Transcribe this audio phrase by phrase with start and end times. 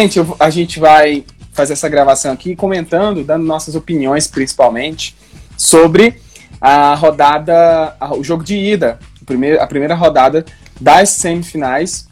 [0.00, 5.16] Gente, a gente vai fazer essa gravação aqui comentando, dando nossas opiniões principalmente
[5.56, 6.20] sobre
[6.60, 10.46] a rodada, o jogo de ida, a primeira, a primeira rodada
[10.80, 12.06] das semifinais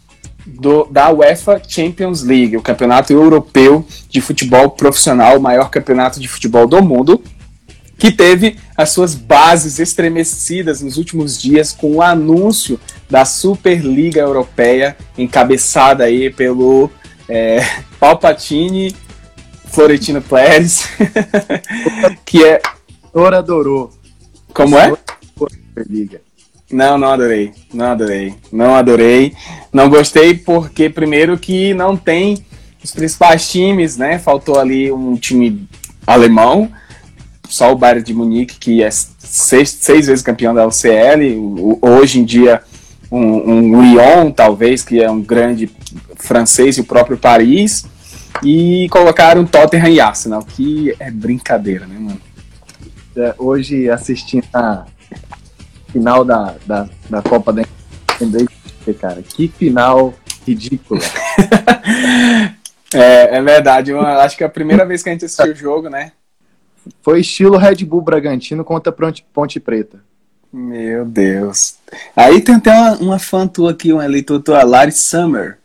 [0.44, 6.26] do, da UEFA Champions League, o campeonato europeu de futebol profissional, o maior campeonato de
[6.26, 7.22] futebol do mundo,
[7.96, 14.96] que teve as suas bases estremecidas nos últimos dias com o anúncio da Superliga Europeia,
[15.16, 16.90] encabeçada aí pelo
[17.28, 17.60] é,
[17.98, 18.94] Palpatine
[19.76, 20.88] Florentino Pérez,
[22.24, 22.62] que é...
[23.12, 23.90] Ora adorou.
[24.54, 24.92] Como é?
[26.70, 27.52] Não, não adorei.
[27.72, 28.34] Não adorei.
[28.50, 29.34] Não adorei.
[29.72, 32.44] Não gostei porque, primeiro, que não tem
[32.82, 34.18] os principais times, né?
[34.18, 35.68] Faltou ali um time
[36.06, 36.70] alemão,
[37.48, 42.24] só o Bayern de Munique, que é seis, seis vezes campeão da UCL, hoje em
[42.24, 42.62] dia
[43.10, 45.70] um, um Lyon, talvez, que é um grande
[46.16, 47.86] francês, e o próprio Paris,
[48.42, 52.20] e colocaram Tottenham e Arsenal, que é brincadeira, né, mano?
[53.16, 54.84] É, hoje, assistindo a
[55.90, 57.62] final da, da, da Copa da
[58.20, 58.46] lembrei
[59.00, 60.14] cara, que final
[60.46, 61.00] ridícula.
[62.94, 65.56] é, é verdade, eu acho que é a primeira vez que a gente assistiu o
[65.56, 66.12] jogo, né?
[67.02, 68.94] Foi estilo Red Bull Bragantino contra
[69.32, 70.00] Ponte Preta.
[70.52, 71.76] Meu Deus.
[72.14, 75.58] Aí tem até uma, uma fã tua aqui, uma eleitor tua, Lari Summer.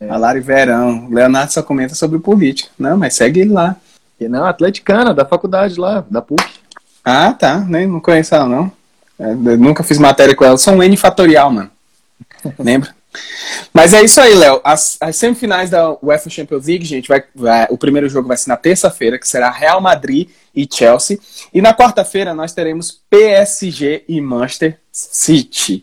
[0.00, 0.08] É.
[0.08, 1.08] A Lari Verão.
[1.10, 2.70] Leonardo só comenta sobre política.
[2.78, 3.76] Não, mas segue ele lá.
[4.20, 6.42] E não, atleticana, da faculdade lá, da PUC.
[7.04, 7.58] Ah, tá.
[7.60, 8.72] Nem, não conheço ela, não.
[9.18, 10.58] É, nunca fiz matéria com ela.
[10.58, 11.70] Sou um N fatorial, mano.
[12.58, 12.94] Lembra?
[13.72, 14.60] Mas é isso aí, Léo.
[14.64, 18.48] As, as, semifinais da UEFA Champions League, gente, vai, vai o primeiro jogo vai ser
[18.48, 21.18] na terça-feira, que será Real Madrid e Chelsea.
[21.52, 25.82] E na quarta-feira nós teremos PSG e Manchester City.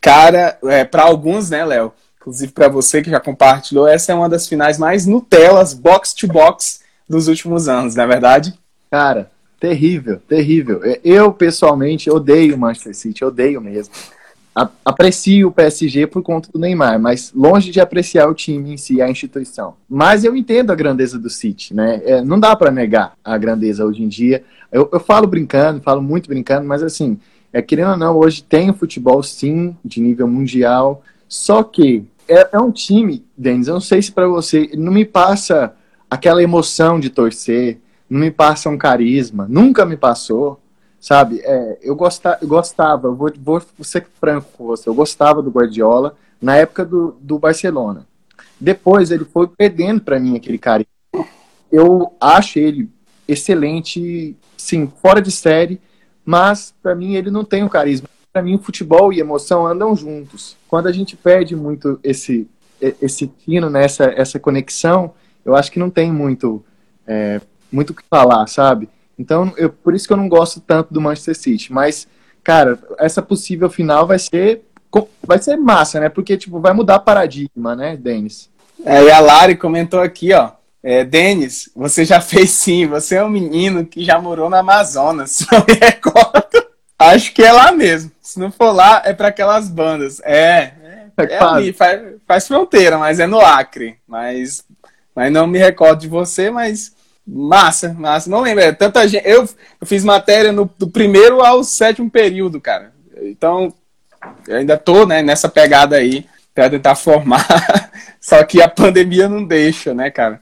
[0.00, 1.92] Cara, é, para alguns, né, Léo?
[2.20, 6.26] Inclusive para você que já compartilhou, essa é uma das finais mais Nutelas, box to
[6.26, 8.52] box dos últimos anos, não é verdade?
[8.90, 10.82] Cara, terrível, terrível.
[11.02, 13.94] Eu, pessoalmente, odeio Manchester City, odeio mesmo
[14.84, 19.00] aprecio o PSG por conta do Neymar, mas longe de apreciar o time em si,
[19.00, 19.74] a instituição.
[19.88, 22.00] Mas eu entendo a grandeza do City, né?
[22.04, 24.42] É, não dá para negar a grandeza hoje em dia.
[24.72, 27.18] Eu, eu, falo brincando, falo muito brincando, mas assim,
[27.52, 32.50] é, querendo ou não, hoje tem o futebol sim, de nível mundial, só que é,
[32.52, 35.74] é um time, Denis, eu não sei se para você, não me passa
[36.08, 37.78] aquela emoção de torcer,
[38.08, 40.59] não me passa um carisma, nunca me passou.
[41.00, 46.14] Sabe, é, eu, gostava, eu vou, vou ser franco com você, eu gostava do Guardiola
[46.40, 48.06] na época do, do Barcelona.
[48.60, 50.84] Depois ele foi perdendo para mim aquele cara.
[51.72, 52.90] Eu acho ele
[53.26, 55.80] excelente, sim, fora de série,
[56.22, 58.06] mas para mim ele não tem o carisma.
[58.30, 60.56] Para mim, futebol e emoção andam juntos.
[60.68, 62.46] Quando a gente perde muito esse
[62.80, 65.12] esse tino, né, essa, essa conexão,
[65.44, 66.64] eu acho que não tem muito
[67.06, 67.38] é,
[67.70, 68.88] muito o que falar, sabe?
[69.20, 71.70] Então, eu, por isso que eu não gosto tanto do Manchester City.
[71.70, 72.08] Mas,
[72.42, 74.62] cara, essa possível final vai ser
[75.24, 76.08] vai ser massa, né?
[76.08, 78.48] Porque, tipo, vai mudar paradigma, né, Denis?
[78.84, 80.52] É, e a Lari comentou aqui, ó.
[80.82, 82.86] É, Denis, você já fez sim.
[82.86, 85.46] Você é um menino que já morou na Amazonas.
[85.52, 86.66] Não me recordo.
[86.98, 88.10] Acho que é lá mesmo.
[88.20, 90.20] Se não for lá, é para aquelas bandas.
[90.22, 90.72] É,
[91.16, 93.96] é, é ali, faz, faz fronteira, mas é no Acre.
[94.06, 94.62] Mas,
[95.14, 96.94] mas não me recordo de você, mas
[97.32, 98.28] Massa, massa.
[98.28, 98.64] Não lembro.
[98.64, 99.26] É tanta gente.
[99.26, 99.48] Eu,
[99.80, 102.92] eu fiz matéria no, do primeiro ao sétimo período, cara.
[103.22, 103.72] Então,
[104.48, 107.46] eu ainda tô né, nessa pegada aí para tentar formar.
[108.20, 110.40] Só que a pandemia não deixa, né, cara?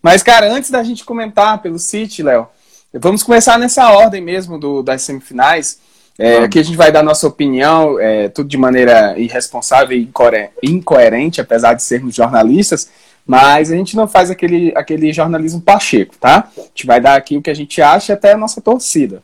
[0.00, 2.48] Mas, cara, antes da gente comentar pelo City, Léo,
[2.94, 5.80] vamos começar nessa ordem mesmo do, das semifinais.
[6.16, 10.10] É, aqui a gente vai dar nossa opinião, é, tudo de maneira irresponsável e
[10.62, 12.88] incoerente, apesar de sermos jornalistas.
[13.30, 16.50] Mas a gente não faz aquele, aquele jornalismo pacheco, tá?
[16.58, 19.22] A gente vai dar aqui o que a gente acha até a nossa torcida.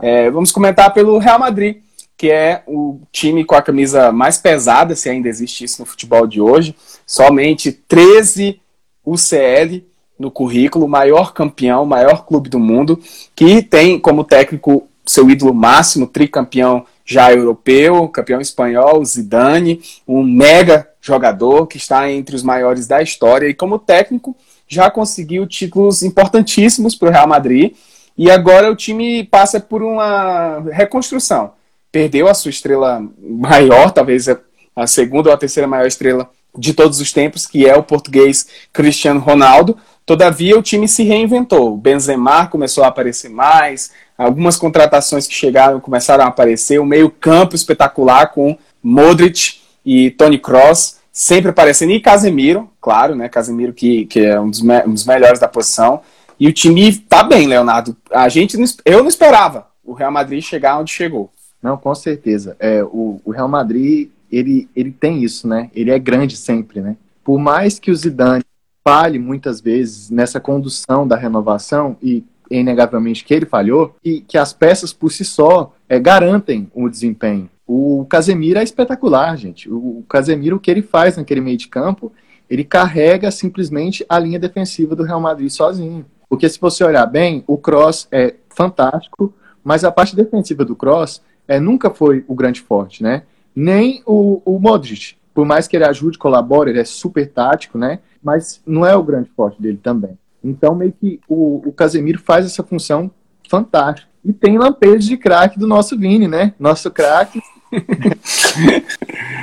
[0.00, 1.78] É, vamos comentar pelo Real Madrid,
[2.16, 6.24] que é o time com a camisa mais pesada, se ainda existe isso no futebol
[6.24, 6.76] de hoje.
[7.04, 8.60] Somente 13
[9.04, 9.84] UCL
[10.16, 13.00] no currículo, maior campeão, maior clube do mundo,
[13.34, 20.91] que tem como técnico seu ídolo máximo, tricampeão já europeu, campeão espanhol, Zidane, um mega
[21.02, 24.36] jogador que está entre os maiores da história e como técnico
[24.68, 27.74] já conseguiu títulos importantíssimos para o Real Madrid
[28.16, 31.52] e agora o time passa por uma reconstrução.
[31.90, 37.00] Perdeu a sua estrela maior, talvez a segunda ou a terceira maior estrela de todos
[37.00, 39.76] os tempos, que é o português Cristiano Ronaldo.
[40.06, 41.72] Todavia, o time se reinventou.
[41.72, 47.56] O Benzema começou a aparecer mais, algumas contratações que chegaram começaram a aparecer, o meio-campo
[47.56, 51.92] espetacular com Modric, e Tony Cross, sempre aparecendo.
[51.92, 53.28] E Casemiro, claro, né?
[53.28, 56.00] Casemiro que, que é um dos, um dos melhores da posição.
[56.38, 57.96] E o time tá bem, Leonardo.
[58.10, 61.30] A gente não, eu não esperava o Real Madrid chegar onde chegou.
[61.62, 62.56] Não, com certeza.
[62.58, 65.70] É, o, o Real Madrid, ele, ele tem isso, né?
[65.74, 66.96] Ele é grande sempre, né?
[67.22, 68.42] Por mais que o Zidane
[68.82, 74.52] falhe muitas vezes nessa condução da renovação, e inegavelmente que ele falhou, e que as
[74.52, 77.48] peças por si só é, garantem o desempenho.
[77.74, 79.70] O Casemiro é espetacular, gente.
[79.72, 82.12] O Casemiro, o que ele faz naquele meio de campo,
[82.50, 86.04] ele carrega simplesmente a linha defensiva do Real Madrid sozinho.
[86.28, 89.32] Porque se você olhar bem, o Cross é fantástico,
[89.64, 93.22] mas a parte defensiva do Cross é, nunca foi o grande forte, né?
[93.56, 95.16] Nem o, o Modric.
[95.32, 98.00] Por mais que ele ajude, colabore, ele é super tático, né?
[98.22, 100.18] Mas não é o grande forte dele também.
[100.44, 103.10] Então, meio que o, o Casemiro faz essa função
[103.48, 104.11] fantástica.
[104.24, 106.54] E tem lampejos de craque do nosso Vini, né?
[106.58, 107.40] Nosso craque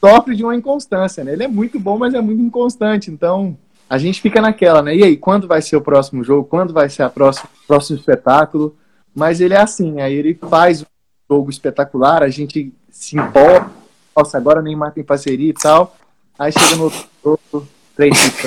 [0.00, 1.32] sofre de uma inconstância, né?
[1.32, 3.10] Ele é muito bom, mas é muito inconstante.
[3.10, 3.56] Então,
[3.88, 4.94] a gente fica naquela, né?
[4.94, 6.48] E aí, quando vai ser o próximo jogo?
[6.48, 8.76] Quando vai ser o próximo, próximo espetáculo?
[9.14, 10.86] Mas ele é assim, aí ele faz um
[11.30, 13.70] jogo espetacular, a gente se empolga.
[14.16, 15.96] Nossa, agora o Neymar tem parceria e tal.
[16.38, 18.16] Aí chega no outro jogo, três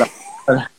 [0.46, 0.70] pra...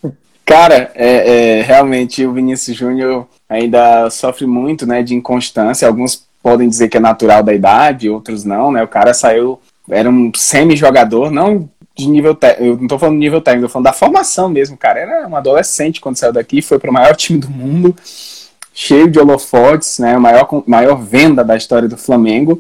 [0.48, 5.86] Cara, é, é, realmente o Vinícius Júnior ainda sofre muito né, de inconstância.
[5.86, 8.82] Alguns podem dizer que é natural da idade, outros não, né?
[8.82, 9.60] O cara saiu,
[9.90, 13.68] era um semi-jogador, não de nível técnico, eu não tô falando de nível técnico, eu
[13.68, 15.00] tô falando da formação mesmo, cara.
[15.00, 17.94] Era um adolescente quando saiu daqui, foi pro maior time do mundo,
[18.72, 20.16] cheio de holofotes, né?
[20.16, 22.58] Maior, maior venda da história do Flamengo.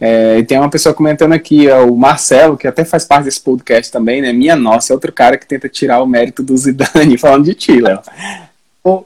[0.00, 3.40] É, e tem uma pessoa comentando aqui, é o Marcelo, que até faz parte desse
[3.40, 4.32] podcast também, né?
[4.32, 7.80] Minha nossa, é outro cara que tenta tirar o mérito do Zidane, falando de ti,
[7.80, 8.00] Léo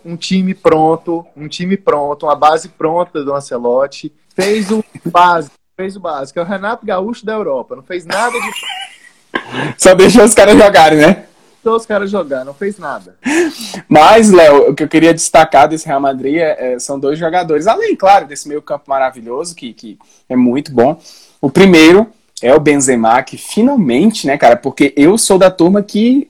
[0.04, 5.96] um time pronto, um time pronto, uma base pronta do Ancelotti, fez o básico, fez
[5.96, 10.34] o básico, é o Renato Gaúcho da Europa, não fez nada de Só deixou os
[10.34, 11.24] caras jogarem, né?
[11.62, 13.16] Deixou os caras jogar, não fez nada.
[13.88, 17.68] Mas, Léo, o que eu queria destacar desse Real Madrid é, é, são dois jogadores,
[17.68, 19.98] além, claro, desse meio campo maravilhoso, que, que
[20.28, 21.00] é muito bom.
[21.40, 22.08] O primeiro
[22.42, 26.28] é o Benzema, que finalmente, né, cara, porque eu sou da turma que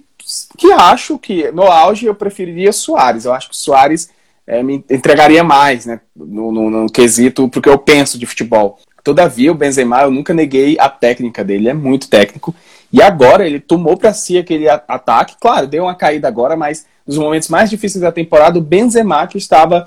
[0.57, 3.25] que acho que no auge eu preferiria Soares.
[3.25, 4.09] Eu acho que Soares
[4.47, 6.01] é, me entregaria mais, né?
[6.15, 8.79] No, no, no, quesito, porque eu penso de futebol.
[9.03, 12.55] Todavia, o Benzema, eu nunca neguei a técnica dele, é muito técnico.
[12.93, 15.37] E agora ele tomou para si aquele ataque.
[15.41, 19.39] Claro, deu uma caída agora, mas nos momentos mais difíceis da temporada, o Benzema que
[19.39, 19.87] estava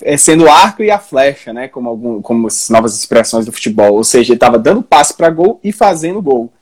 [0.00, 1.68] é, sendo o arco e a flecha, né?
[1.68, 3.94] Como, algum, como as novas expressões do futebol.
[3.94, 6.52] Ou seja, ele estava dando passe para gol e fazendo gol.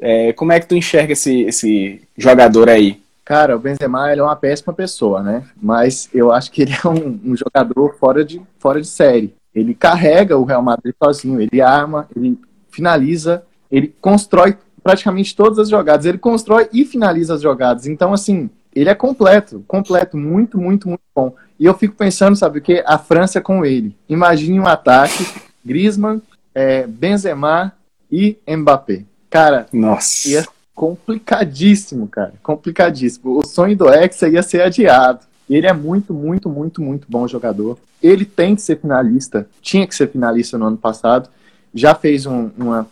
[0.00, 3.00] É, como é que tu enxerga esse, esse jogador aí?
[3.24, 5.44] Cara, o Benzema ele é uma péssima pessoa, né?
[5.60, 9.34] Mas eu acho que ele é um, um, jogador fora de, fora de série.
[9.54, 12.38] Ele carrega o Real Madrid sozinho, ele arma, ele
[12.70, 14.56] finaliza, ele constrói
[14.86, 16.06] praticamente todas as jogadas.
[16.06, 17.88] Ele constrói e finaliza as jogadas.
[17.88, 21.34] Então, assim, ele é completo, completo, muito, muito, muito bom.
[21.58, 22.84] E eu fico pensando, sabe o que?
[22.86, 23.96] A França com ele.
[24.08, 25.26] Imagine um ataque,
[25.64, 26.22] Griezmann,
[26.54, 27.72] é, Benzema
[28.12, 29.02] e Mbappé.
[29.28, 30.28] Cara, Nossa.
[30.28, 32.34] ia complicadíssimo, cara.
[32.40, 33.40] Complicadíssimo.
[33.40, 35.26] O sonho do Hexa ia ser adiado.
[35.50, 37.76] Ele é muito, muito, muito, muito bom jogador.
[38.00, 39.48] Ele tem que ser finalista.
[39.60, 41.28] Tinha que ser finalista no ano passado.
[41.74, 42.86] Já fez um, uma.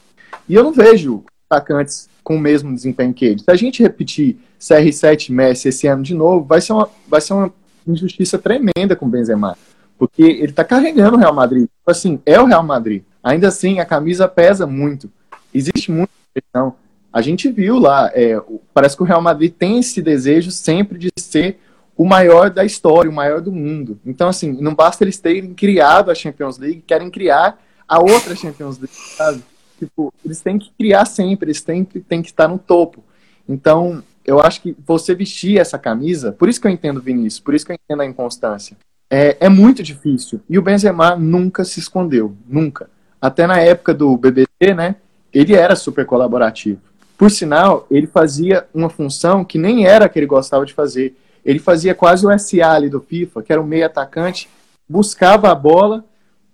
[0.49, 1.23] E eu não vejo
[1.55, 3.41] atacantes com o mesmo desempenho que ele.
[3.41, 7.35] Se a gente repetir CR7 Messi esse ano de novo, vai ser uma, vai ser
[7.35, 7.53] uma
[7.87, 9.57] injustiça tremenda com o Benzema.
[9.99, 11.63] Porque ele tá carregando o Real Madrid.
[11.65, 13.03] Tipo assim, é o Real Madrid.
[13.23, 15.11] Ainda assim, a camisa pesa muito.
[15.53, 16.75] Existe muita questão.
[17.13, 18.41] A gente viu lá, é,
[18.73, 21.61] parece que o Real Madrid tem esse desejo sempre de ser
[21.97, 24.01] o maior da história, o maior do mundo.
[24.05, 27.57] Então, assim, não basta eles terem criado a Champions League, querem criar
[27.87, 29.45] a outra Champions League, sabe?
[29.87, 33.03] Tipo, eles têm que criar sempre, eles têm, têm que estar no topo.
[33.49, 37.55] Então, eu acho que você vestir essa camisa, por isso que eu entendo Vinícius, por
[37.55, 38.76] isso que eu entendo a inconstância,
[39.11, 40.41] é, é muito difícil.
[40.49, 42.88] E o Benzema nunca se escondeu, nunca.
[43.21, 44.97] Até na época do BBC, né,
[45.33, 46.81] ele era super colaborativo.
[47.17, 51.14] Por sinal, ele fazia uma função que nem era a que ele gostava de fazer.
[51.45, 54.49] Ele fazia quase o SA ali do FIFA, que era um meio atacante,
[54.88, 56.05] buscava a bola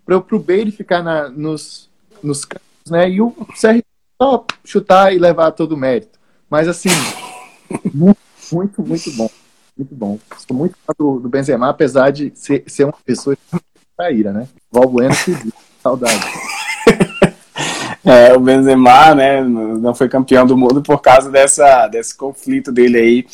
[0.04, 1.88] para o Bale ficar na, nos,
[2.22, 3.10] nos campos, né?
[3.10, 3.82] E o CR
[4.20, 6.18] só chutar e levar todo o mérito.
[6.48, 6.90] Mas assim,
[7.92, 8.18] muito,
[8.52, 9.30] muito, muito bom.
[9.76, 10.18] Muito bom.
[10.46, 13.36] Sou muito fã do, do Benzema, apesar de ser, ser uma pessoa
[13.96, 14.48] traíra, né?
[14.70, 15.14] Val Bueno,
[15.82, 16.20] saudade.
[18.02, 22.98] É, o Benzema, né, não foi campeão do mundo por causa dessa, desse conflito dele
[22.98, 23.26] aí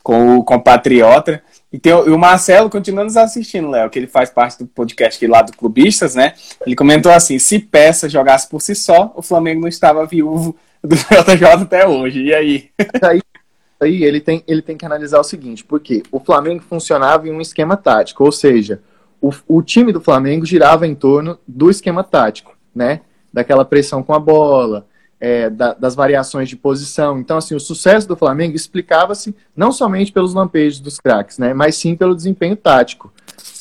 [0.00, 1.42] com o compatriota.
[1.72, 5.40] E tem o, Marcelo continua nos assistindo, Léo, que ele faz parte do podcast lá
[5.40, 6.34] do Clubistas, né?
[6.66, 10.94] Ele comentou assim: se Peça jogasse por si só, o Flamengo não estava viúvo do
[11.08, 12.24] JJ até hoje.
[12.24, 12.70] E aí?
[13.02, 13.22] Aí,
[13.80, 17.40] aí ele, tem, ele tem que analisar o seguinte, porque o Flamengo funcionava em um
[17.40, 18.82] esquema tático, ou seja,
[19.18, 23.00] o, o time do Flamengo girava em torno do esquema tático, né?
[23.32, 24.86] Daquela pressão com a bola,
[25.22, 27.16] é, da, das variações de posição.
[27.20, 31.54] Então, assim, o sucesso do Flamengo explicava-se não somente pelos lampejos dos craques, né?
[31.54, 33.12] Mas sim pelo desempenho tático.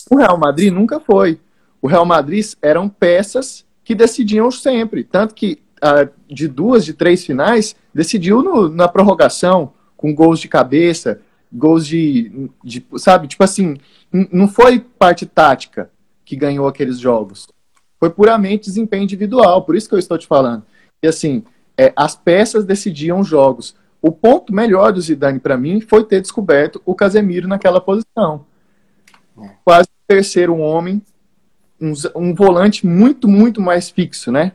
[0.09, 1.39] O Real Madrid nunca foi.
[1.79, 5.03] O Real Madrid eram peças que decidiam sempre.
[5.03, 10.47] Tanto que ah, de duas, de três finais, decidiu no, na prorrogação, com gols de
[10.47, 11.21] cabeça,
[11.53, 12.83] gols de, de.
[12.97, 13.77] Sabe, tipo assim,
[14.11, 15.91] não foi parte tática
[16.25, 17.47] que ganhou aqueles jogos.
[17.99, 20.63] Foi puramente desempenho individual, por isso que eu estou te falando.
[21.01, 21.43] E assim,
[21.77, 23.75] é, as peças decidiam jogos.
[24.01, 28.45] O ponto melhor do Zidane para mim foi ter descoberto o Casemiro naquela posição.
[29.63, 31.01] Quase terceiro homem,
[31.79, 34.53] um, um volante muito, muito mais fixo, né?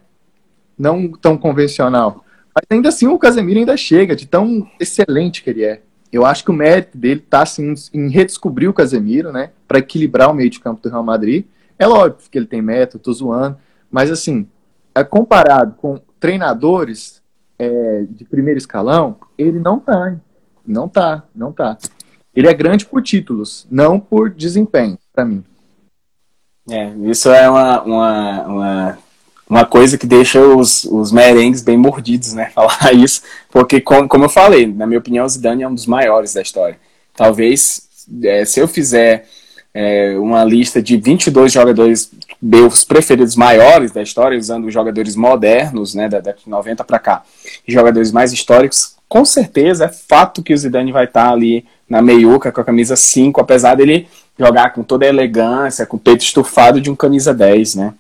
[0.78, 2.24] não tão convencional.
[2.54, 5.82] Mas ainda assim o Casemiro ainda chega, de tão excelente que ele é.
[6.12, 9.50] Eu acho que o mérito dele está assim, em redescobrir o Casemiro, né?
[9.66, 11.44] Para equilibrar o meio de campo do Real Madrid.
[11.78, 13.58] É lógico que ele tem meta, tô zoando.
[13.90, 14.46] Mas assim,
[14.94, 17.22] é comparado com treinadores
[17.58, 20.16] é, de primeiro escalão, ele não tá.
[20.66, 21.78] Não tá, não tá.
[22.34, 25.44] Ele é grande por títulos, não por desempenho, para mim.
[26.68, 28.98] É, isso é uma, uma, uma
[29.48, 32.50] uma coisa que deixa os, os merengues bem mordidos, né?
[32.54, 35.86] Falar isso, porque, como, como eu falei, na minha opinião, o Zidane é um dos
[35.86, 36.78] maiores da história.
[37.14, 37.88] Talvez,
[38.24, 39.26] é, se eu fizer
[39.72, 45.94] é, uma lista de 22 jogadores meus preferidos maiores da história, usando os jogadores modernos,
[45.94, 47.22] né, da década de 90 para cá,
[47.66, 52.02] e jogadores mais históricos, com certeza é fato que o Zidane vai estar ali na
[52.02, 56.22] meiuca com a camisa 5, apesar dele jogar com toda a elegância, com o peito
[56.22, 57.94] estufado de um camisa 10, né?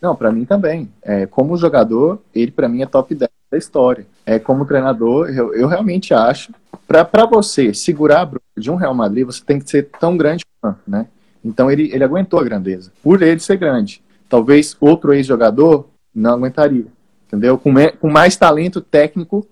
[0.00, 0.88] Não, para mim também.
[1.02, 4.06] É, como jogador, ele para mim é top 10 da história.
[4.24, 6.52] É, como treinador, eu, eu realmente acho.
[6.86, 10.44] Para você segurar a de um Real Madrid, você tem que ser tão grande
[10.86, 11.06] né?
[11.44, 12.92] Então ele, ele aguentou a grandeza.
[13.02, 14.02] Por ele ser grande.
[14.28, 16.86] Talvez outro ex-jogador não aguentaria.
[17.26, 17.56] Entendeu?
[17.58, 19.46] Com, me, com mais talento técnico,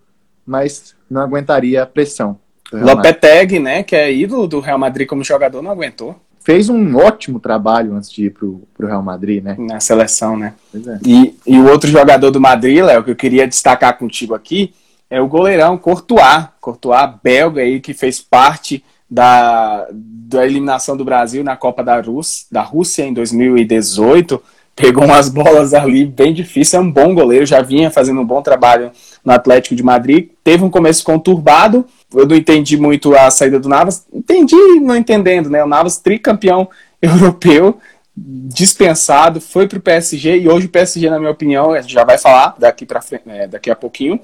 [0.46, 2.38] mas não aguentaria a pressão.
[2.72, 7.38] Lopetegui, né, que é ídolo do Real Madrid como jogador, não aguentou fez um ótimo
[7.38, 9.54] trabalho antes de ir pro, pro Real Madrid, né?
[9.58, 10.54] Na seleção, né?
[10.74, 10.98] É.
[11.06, 14.72] E, e o outro jogador do Madrid, Léo, que eu queria destacar contigo aqui,
[15.10, 16.48] é o goleirão Courtois.
[16.58, 22.46] Courtois, belga aí, que fez parte da, da eliminação do Brasil na Copa da, Rússia,
[22.50, 24.42] da Rússia em 2018.
[24.76, 28.42] Pegou umas bolas ali bem difíceis, é um bom goleiro, já vinha fazendo um bom
[28.42, 28.90] trabalho
[29.24, 30.30] no Atlético de Madrid.
[30.44, 31.84] Teve um começo conturbado,
[32.14, 34.06] eu não entendi muito a saída do Navas.
[34.12, 35.64] Entendi não entendendo, né?
[35.64, 36.68] O Navas, tricampeão
[37.00, 37.78] europeu,
[38.16, 42.04] dispensado, foi para o PSG e hoje o PSG, na minha opinião, a gente já
[42.04, 44.20] vai falar daqui, pra, é, daqui a pouquinho.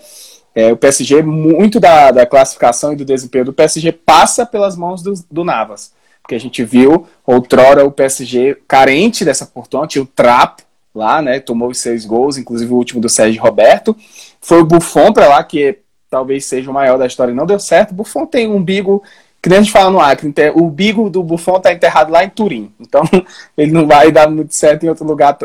[0.54, 5.02] É, o PSG, muito da, da classificação e do desempenho do PSG passa pelas mãos
[5.02, 5.92] do, do Navas.
[6.22, 9.50] Porque a gente viu outrora o PSG carente dessa
[9.86, 10.62] tinha o Trapo
[10.94, 11.40] lá, né?
[11.40, 13.94] Tomou os seis gols, inclusive o último do Sérgio Roberto.
[14.40, 17.58] Foi o Buffon para lá, que talvez seja o maior da história e não deu
[17.58, 17.92] certo.
[17.92, 19.02] Buffon tem um umbigo,
[19.42, 22.30] que nem a gente fala no Acre, o umbigo do Buffon está enterrado lá em
[22.30, 22.72] Turim.
[22.80, 23.02] Então
[23.58, 25.36] ele não vai dar muito certo em outro lugar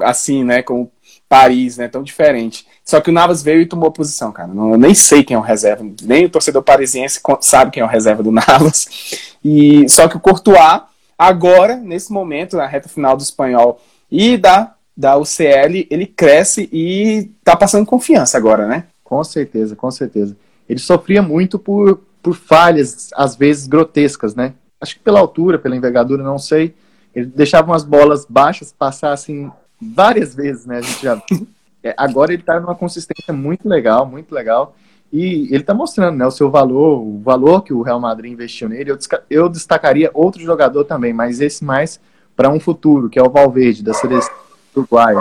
[0.00, 0.62] assim, né?
[0.62, 0.90] Como
[1.28, 1.86] Paris, né?
[1.86, 2.66] Tão diferente.
[2.84, 4.50] Só que o Navas veio e tomou posição, cara.
[4.50, 7.88] Eu nem sei quem é o reserva, nem o torcedor parisiense sabe quem é o
[7.88, 8.86] reserva do Navas.
[9.42, 10.82] E só que o Courtois
[11.18, 17.30] agora, nesse momento, na reta final do espanhol e da da UCL, ele cresce e
[17.42, 18.84] tá passando confiança agora, né?
[19.02, 20.36] Com certeza, com certeza.
[20.68, 24.54] Ele sofria muito por, por falhas, às vezes grotescas, né?
[24.80, 26.74] Acho que pela altura, pela envergadura, não sei.
[27.14, 29.50] Ele deixava umas bolas baixas passar assim
[29.80, 30.78] várias vezes, né?
[30.78, 31.20] A gente já.
[31.84, 34.74] É, agora ele está numa consistência muito legal, muito legal.
[35.12, 38.68] E ele está mostrando né, o seu valor, o valor que o Real Madrid investiu
[38.68, 38.90] nele.
[38.90, 38.98] Eu,
[39.28, 42.00] eu destacaria outro jogador também, mas esse mais
[42.34, 44.34] para um futuro, que é o Valverde, da seleção
[44.74, 45.20] uruguaia.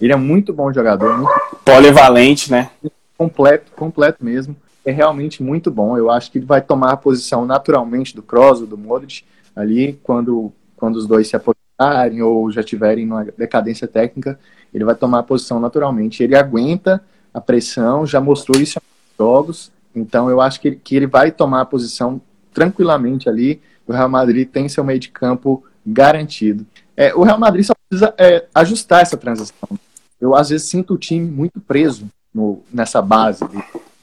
[0.00, 1.32] Ele é muito bom jogador, muito
[1.64, 2.70] polivalente, né?
[3.16, 4.56] completo, completo mesmo.
[4.84, 5.98] É realmente muito bom.
[5.98, 9.98] Eu acho que ele vai tomar a posição naturalmente do Kroos ou do Modric ali
[10.02, 14.38] quando, quando os dois se aposentarem ou já tiverem numa decadência técnica.
[14.72, 16.22] Ele vai tomar a posição naturalmente.
[16.22, 18.82] Ele aguenta a pressão, já mostrou isso em
[19.18, 19.70] jogos.
[19.94, 22.20] Então eu acho que ele, que ele vai tomar a posição
[22.52, 23.60] tranquilamente ali.
[23.86, 26.66] O Real Madrid tem seu meio de campo garantido.
[26.96, 29.68] É, o Real Madrid só precisa é, ajustar essa transição.
[30.20, 33.44] Eu às vezes sinto o time muito preso no, nessa base.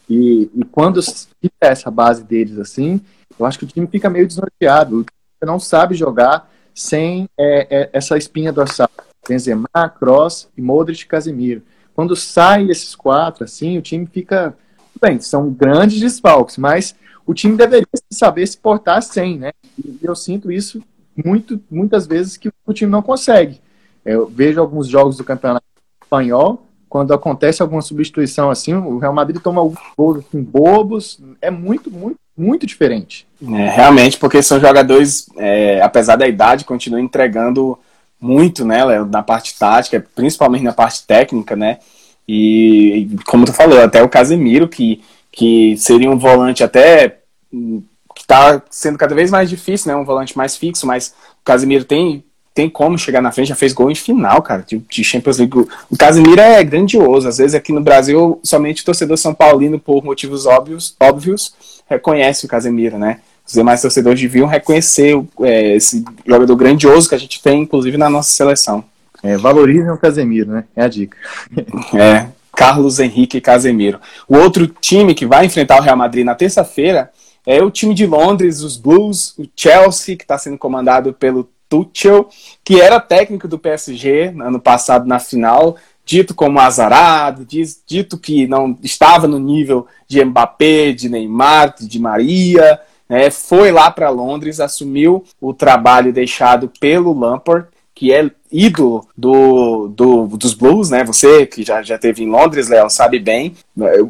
[0.09, 3.01] E, e quando fica essa base deles assim,
[3.37, 5.05] eu acho que o time fica meio desnorteado.
[5.05, 8.89] Você não sabe jogar sem é, é, essa espinha dorsal.
[9.27, 11.61] Benzema, Cross e Modric e Casemiro.
[11.95, 14.55] quando sai esses quatro, assim, o time fica.
[15.01, 19.51] Bem, são grandes desfalques, mas o time deveria saber se portar sem, né?
[19.77, 20.81] E eu sinto isso
[21.15, 23.61] muito, muitas vezes que o time não consegue.
[24.05, 25.65] Eu vejo alguns jogos do campeonato
[26.01, 31.49] espanhol, quando acontece alguma substituição assim, o Real Madrid toma alguns gols assim, bobos, é
[31.49, 33.27] muito, muito, muito diferente.
[33.41, 37.79] É, realmente, porque são jogadores, é, apesar da idade, continuam entregando
[38.23, 41.79] muito, Léo, na parte tática, principalmente na parte técnica, né?
[42.27, 47.19] E, como tu falou, até o Casemiro, que, que seria um volante até
[47.51, 49.95] que está sendo cada vez mais difícil, né?
[49.97, 53.73] Um volante mais fixo, mas o Casemiro tem, tem como chegar na frente, já fez
[53.73, 55.57] gol em final, cara, de, de Champions League.
[55.89, 57.27] O Casemiro é grandioso.
[57.27, 61.53] Às vezes aqui no Brasil, somente o torcedor São Paulino, por motivos óbvios, óbvios
[61.89, 63.19] reconhece o Casemiro, né?
[63.45, 68.09] Os demais torcedores deviam reconhecer é, esse jogador grandioso que a gente tem, inclusive, na
[68.09, 68.83] nossa seleção.
[69.21, 70.63] É, valorizem o Casemiro, né?
[70.75, 71.17] É a dica.
[71.95, 73.99] é, Carlos Henrique Casemiro.
[74.27, 77.11] O outro time que vai enfrentar o Real Madrid na terça-feira
[77.45, 82.29] é o time de Londres, os Blues, o Chelsea, que está sendo comandado pelo Tuchel,
[82.63, 88.77] que era técnico do PSG ano passado na final, dito como azarado, dito que não
[88.83, 92.79] estava no nível de Mbappé, de Neymar, de Maria,
[93.13, 99.87] né, foi lá para Londres, assumiu o trabalho deixado pelo Lampard, que é ídolo do,
[99.89, 101.03] do, dos Blues, né?
[101.03, 103.55] Você que já, já teve em Londres, Léo, sabe bem.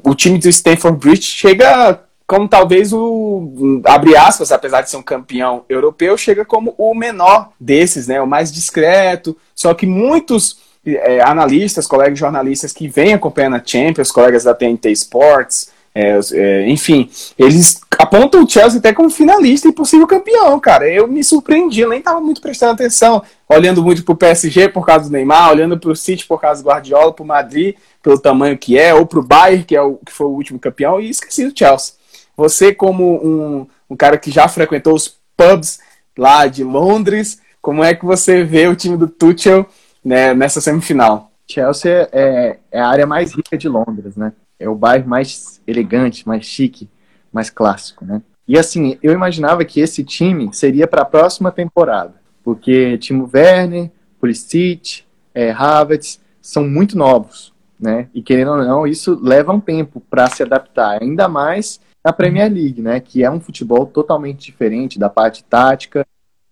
[0.06, 5.04] O time do Stanford Bridge chega como talvez o, abre aspas, apesar de ser um
[5.04, 8.22] campeão europeu, chega como o menor desses, né?
[8.22, 9.36] O mais discreto.
[9.54, 14.92] Só que muitos é, analistas, colegas jornalistas que vêm acompanhando a Champions, colegas da TNT
[14.92, 20.90] Sports, é, é, enfim, eles apontam o Chelsea até como finalista e possível campeão, cara.
[20.90, 25.06] Eu me surpreendi, eu nem estava muito prestando atenção, olhando muito pro PSG por causa
[25.06, 28.94] do Neymar, olhando pro City por causa do Guardiola, pro Madrid pelo tamanho que é,
[28.94, 31.94] ou pro Bayern, que é o que foi o último campeão, e esqueci do Chelsea.
[32.36, 35.80] Você, como um, um cara que já frequentou os pubs
[36.18, 39.66] lá de Londres, como é que você vê o time do Tuchel
[40.04, 41.32] né, nessa semifinal?
[41.50, 44.34] Chelsea é, é a área mais rica de Londres, né?
[44.60, 46.90] É o bairro mais elegante, mais chique,
[47.32, 48.22] mais clássico, né?
[48.48, 53.90] E assim, eu imaginava que esse time seria para a próxima temporada, porque Timo Werner,
[54.20, 58.08] Pulisic, é, Havertz são muito novos, né?
[58.14, 62.52] E querendo ou não, isso leva um tempo para se adaptar, ainda mais na Premier
[62.52, 63.00] League, né?
[63.00, 66.06] Que é um futebol totalmente diferente da parte tática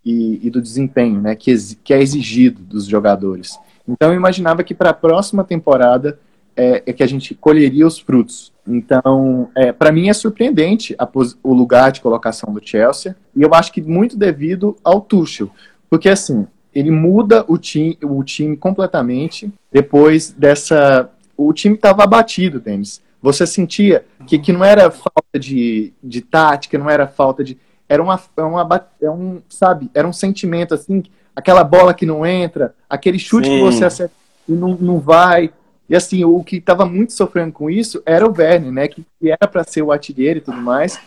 [0.04, 1.36] e, e do desempenho, né?
[1.36, 3.60] Que, que é exigido dos jogadores.
[3.88, 6.18] Então eu imaginava que para a próxima temporada
[6.62, 8.54] é, é que a gente colheria os frutos.
[8.68, 10.96] Então, é, para mim é surpreendente
[11.42, 15.50] o lugar de colocação do Chelsea, e eu acho que muito devido ao Tuchel,
[15.90, 21.10] porque assim, ele muda o time, o time completamente depois dessa...
[21.36, 23.02] O time estava abatido, Denis.
[23.20, 27.58] Você sentia que, que não era falta de, de tática, não era falta de...
[27.90, 31.04] Era uma, é uma, é um, sabe, era um sentimento assim,
[31.36, 33.58] aquela bola que não entra, aquele chute Sim.
[33.58, 34.14] que você acerta
[34.48, 35.52] e não, não vai,
[35.92, 38.88] e assim, o que estava muito sofrendo com isso era o Werner, né?
[38.88, 40.98] Que, que era para ser o artilheiro e tudo mais.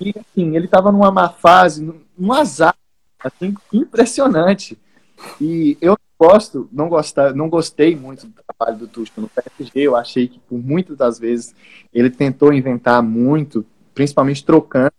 [0.00, 1.80] E assim, ele estava numa má fase,
[2.18, 2.74] num azar,
[3.22, 4.76] assim, impressionante.
[5.40, 9.80] E eu gosto, não gostar, não gostei muito do trabalho do Tuchel no PSG.
[9.80, 11.54] Eu achei que por muitas das vezes
[11.94, 14.90] ele tentou inventar muito, principalmente trocando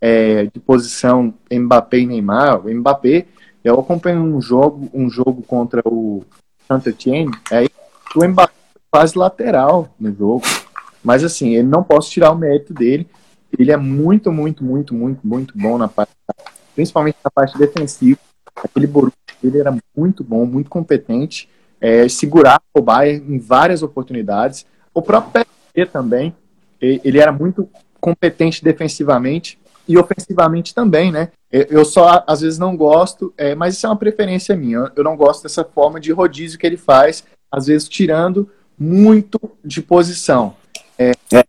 [0.00, 2.64] é, de posição Mbappé e Neymar.
[2.64, 3.26] O Mbappé,
[3.62, 6.24] eu acompanhei um jogo, um jogo contra o
[6.66, 7.68] Saint-Etienne, aí
[8.14, 8.56] o Mbappé
[8.96, 10.42] quase lateral no jogo.
[11.04, 13.06] Mas assim, ele não posso tirar o mérito dele.
[13.58, 16.12] Ele é muito, muito, muito, muito, muito bom na parte,
[16.74, 18.18] principalmente na parte defensiva.
[18.56, 21.46] Aquele Borussia, ele era muito bom, muito competente.
[21.78, 24.64] É, segurar o Bayern em várias oportunidades.
[24.94, 26.34] O próprio PSG também,
[26.80, 27.68] ele era muito
[28.00, 31.28] competente defensivamente e ofensivamente também, né?
[31.50, 34.90] Eu só às vezes não gosto, é, mas isso é uma preferência minha.
[34.96, 39.82] Eu não gosto dessa forma de rodízio que ele faz, às vezes tirando muito de
[39.82, 40.54] posição.
[40.98, 41.44] É, é.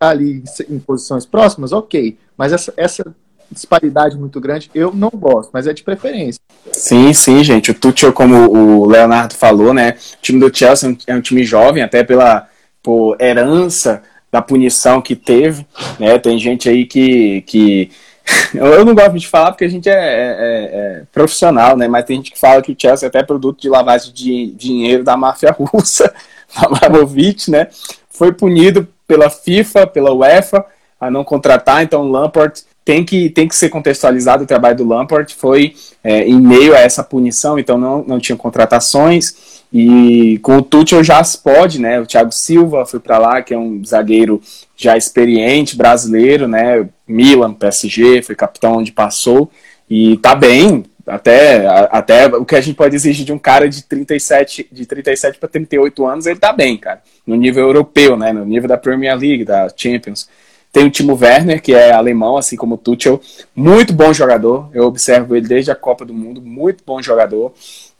[0.00, 2.18] ali em posições próximas, ok.
[2.36, 3.14] Mas essa, essa
[3.50, 6.40] disparidade muito grande, eu não gosto, mas é de preferência.
[6.72, 7.70] Sim, sim, gente.
[7.70, 9.96] O Tuchel, como o Leonardo falou, né?
[10.14, 12.48] O time do Chelsea é um time jovem, até pela
[12.82, 14.02] por herança
[14.32, 15.66] da punição que teve,
[15.98, 16.18] né?
[16.18, 17.90] Tem gente aí que, que
[18.54, 21.88] eu não gosto de falar porque a gente é, é, é, profissional, né?
[21.88, 25.02] Mas tem gente que fala que o Chelsea é até produto de lavagem de dinheiro
[25.02, 26.12] da máfia russa.
[26.56, 27.68] Abramovich, né,
[28.10, 30.64] foi punido pela FIFA, pela UEFA,
[31.00, 34.88] a não contratar, então o Lampard tem que, tem que ser contextualizado o trabalho do
[34.88, 40.56] Lampard, foi é, em meio a essa punição, então não, não tinha contratações, E com
[40.56, 42.00] o Tuchel já se pode, né?
[42.00, 44.42] O Thiago Silva foi para lá, que é um zagueiro
[44.76, 46.88] já experiente, brasileiro, né?
[47.06, 49.48] Milan, PSG, foi capitão onde passou
[49.88, 53.82] e tá bem, até, até o que a gente pode exigir de um cara de
[53.82, 58.44] 37 de 37 para 38 anos, ele tá bem, cara, no nível europeu, né, no
[58.44, 60.28] nível da Premier League, da Champions.
[60.72, 63.20] Tem o Timo Werner, que é alemão, assim como o Tuchel,
[63.54, 64.70] muito bom jogador.
[64.72, 67.52] Eu observo ele desde a Copa do Mundo, muito bom jogador.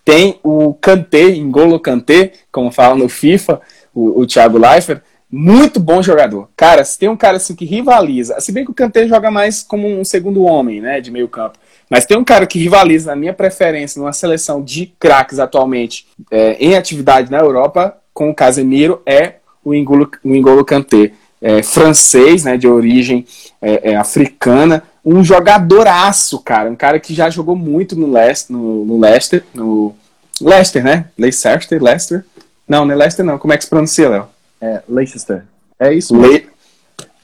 [0.05, 3.61] Tem o Kanté, Ngolo Kanté, como fala no FIFA,
[3.93, 6.49] o, o Thiago Leifert, muito bom jogador.
[6.57, 9.63] Cara, se tem um cara assim que rivaliza, se bem que o Kanté joga mais
[9.63, 11.59] como um segundo homem, né, de meio campo.
[11.91, 16.53] Mas tem um cara que rivaliza, na minha preferência, numa seleção de craques atualmente é,
[16.61, 22.57] em atividade na Europa, com o Casemiro, é o Ingolo, o Kanté é, francês, né,
[22.57, 23.27] de origem
[23.61, 28.85] é, é, africana, um jogadoraço, cara, um cara que já jogou muito no Leicester, no,
[28.85, 29.95] no Leicester, no
[30.41, 31.07] Leicester, né?
[31.19, 32.25] Leicester, Leicester.
[32.67, 33.39] Não, não é Leicester não.
[33.39, 34.29] Como é que se pronuncia, Léo?
[34.61, 35.45] É Leicester.
[35.79, 36.17] É isso.
[36.17, 36.47] Le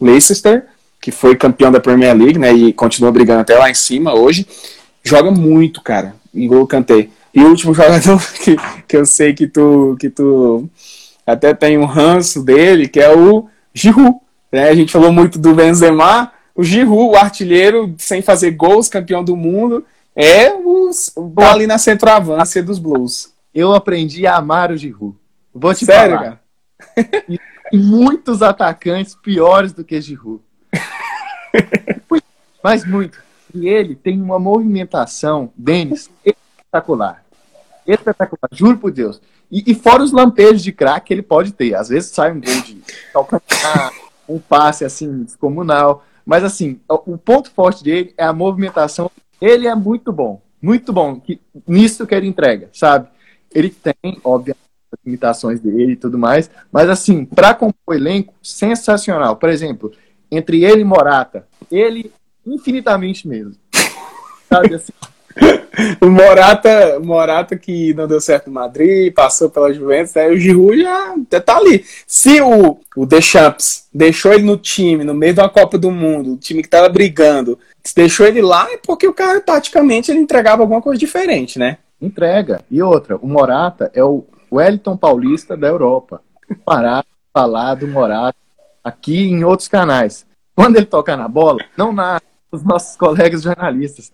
[0.01, 0.67] Leicester,
[1.07, 2.53] que foi campeão da Premier League, né?
[2.53, 4.45] E continua brigando até lá em cima hoje.
[5.05, 6.17] Joga muito, cara.
[6.35, 7.11] Igual cantei.
[7.33, 8.57] E o último jogador que,
[8.89, 10.69] que eu sei que tu, que tu
[11.25, 14.17] até tem um ranço dele, que é o Giroud.
[14.51, 14.69] Né?
[14.69, 19.37] A gente falou muito do Benzema, o Giroud, o artilheiro, sem fazer gols, campeão do
[19.37, 19.85] mundo,
[20.17, 20.91] é o,
[21.37, 23.33] tá ali na centroavância dos Blues.
[23.55, 25.15] Eu aprendi a amar o Giroud.
[25.55, 26.41] Vou te Sério, falar.
[26.97, 27.23] Cara?
[27.73, 30.41] Muitos atacantes piores do que Giroud.
[32.63, 33.19] Mas muito.
[33.55, 37.25] E ele tem uma movimentação, Denis, espetacular.
[37.87, 39.21] Espetacular, juro por Deus.
[39.51, 41.75] E, e fora os lampejos de craque que ele pode ter.
[41.75, 43.93] Às vezes sai um gol de calcanhar,
[44.29, 46.05] um passe assim, descomunal.
[46.25, 49.11] Mas assim, o ponto forte dele é a movimentação.
[49.41, 53.09] Ele é muito bom, muito bom que, nisso que ele entrega, sabe?
[53.55, 58.35] Ele tem, obviamente, as limitações dele e tudo mais, mas assim, para compor o elenco,
[58.43, 59.37] sensacional.
[59.37, 59.93] Por exemplo,
[60.31, 62.13] entre ele e Morata, ele
[62.47, 63.55] infinitamente mesmo.
[64.49, 64.93] Sabe assim?
[66.01, 70.81] o Morata, Morata que não deu certo no Madrid, passou pela Juventus, aí o Giroud
[70.81, 71.85] já, tá ali.
[72.07, 76.35] Se o, o Deschamps deixou ele no time, no meio de uma Copa do Mundo,
[76.35, 77.59] o time que tava brigando,
[77.95, 81.79] deixou ele lá é porque o cara, taticamente, ele entregava alguma coisa diferente, né?
[82.01, 82.61] Entrega.
[82.71, 86.23] E outra, o Morata é o Wellington Paulista da Europa.
[86.65, 88.37] Parar, falar do Morata
[88.87, 90.25] aqui em outros canais.
[90.55, 92.21] Quando ele tocar na bola, não na
[92.53, 94.13] os nossos colegas jornalistas.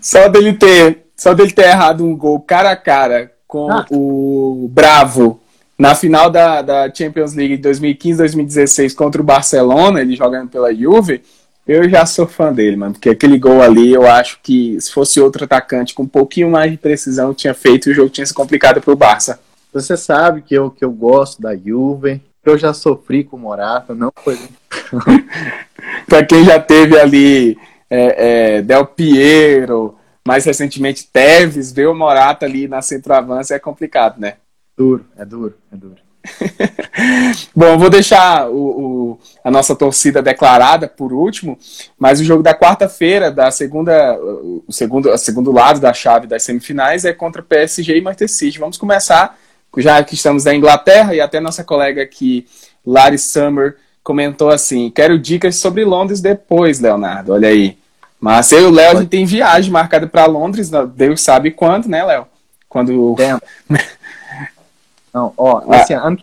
[0.00, 3.86] Só dele ter, só dele ter errado um gol cara a cara com ah.
[3.90, 5.40] o Bravo
[5.78, 11.22] na final da, da Champions League de 2015-2016 contra o Barcelona, ele jogando pela Juve,
[11.66, 15.20] eu já sou fã dele, mano, porque aquele gol ali, eu acho que se fosse
[15.20, 18.34] outro atacante com um pouquinho mais de precisão, tinha feito e o jogo tinha se
[18.34, 19.40] complicado pro Barça.
[19.72, 23.94] Você sabe que eu, que eu gosto da Juve, eu já sofri com o Morata,
[23.94, 24.38] não foi.
[26.06, 27.56] para quem já teve ali
[27.88, 34.18] é, é, Del Piero, mais recentemente Teves, ver o Morata ali na centroavança é complicado,
[34.18, 34.34] né?
[34.76, 35.96] Duro, é duro, é duro.
[37.54, 41.58] Bom, vou deixar o, o, a nossa torcida declarada por último,
[41.98, 46.44] mas o jogo da quarta-feira, da segunda, o segundo, o segundo lado da chave das
[46.44, 48.58] semifinais é contra PSG e Manchester City.
[48.58, 49.36] Vamos começar,
[49.78, 52.46] já que estamos na Inglaterra e até nossa colega aqui,
[52.86, 57.32] Larry Summer, comentou assim: quero dicas sobre Londres depois, Leonardo.
[57.32, 57.78] Olha aí.
[58.20, 60.88] Mas eu e o Léo, a gente tem viagem marcada para Londres, né?
[60.94, 62.26] Deus sabe quando, né, Léo?
[62.68, 63.16] Quando.
[65.12, 65.78] Não, ó, ah.
[65.78, 66.18] esse ano,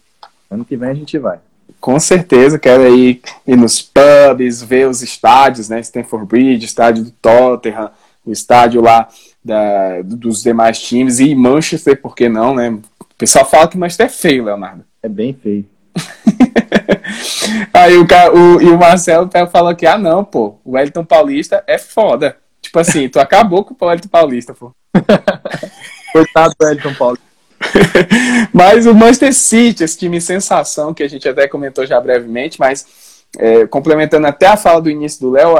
[0.49, 1.39] ano que vem a gente vai.
[1.79, 5.79] Com certeza, quero ir, ir nos pubs, ver os estádios, né?
[5.81, 7.91] Stanford Bridge, estádio do Tottenham,
[8.25, 9.07] o estádio lá
[9.43, 12.77] da, dos demais times, e Manchester, por que não, né?
[13.19, 14.85] O pessoal fala que Manchester é feio, Leonardo.
[15.03, 15.65] É bem feio.
[17.73, 21.77] Aí o, o, e o Marcelo falou que, ah, não, pô, o Wellington Paulista é
[21.77, 22.37] foda.
[22.61, 24.71] Tipo assim, tu acabou com o Wellington Paulista, pô.
[26.13, 27.25] Coitado do Wellington Paulista.
[28.53, 32.87] mas o Manchester City, esse time sensação, que a gente até comentou já brevemente, mas
[33.37, 35.55] é, complementando até a fala do início do Léo,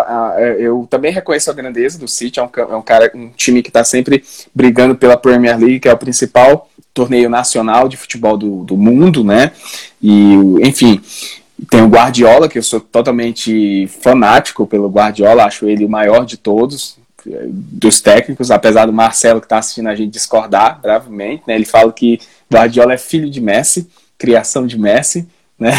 [0.57, 3.69] eu também reconheço a grandeza do City, é um, é um, cara, um time que
[3.69, 8.63] está sempre brigando pela Premier League, que é o principal torneio nacional de futebol do,
[8.63, 9.51] do mundo, né?
[10.01, 10.99] E, enfim,
[11.69, 16.37] tem o Guardiola, que eu sou totalmente fanático pelo Guardiola, acho ele o maior de
[16.37, 16.97] todos,
[17.47, 21.55] dos técnicos, apesar do Marcelo que está assistindo a gente discordar gravemente, né?
[21.55, 22.19] Ele fala que
[22.51, 25.27] Guardiola é filho de Messi, criação de Messi,
[25.59, 25.71] né?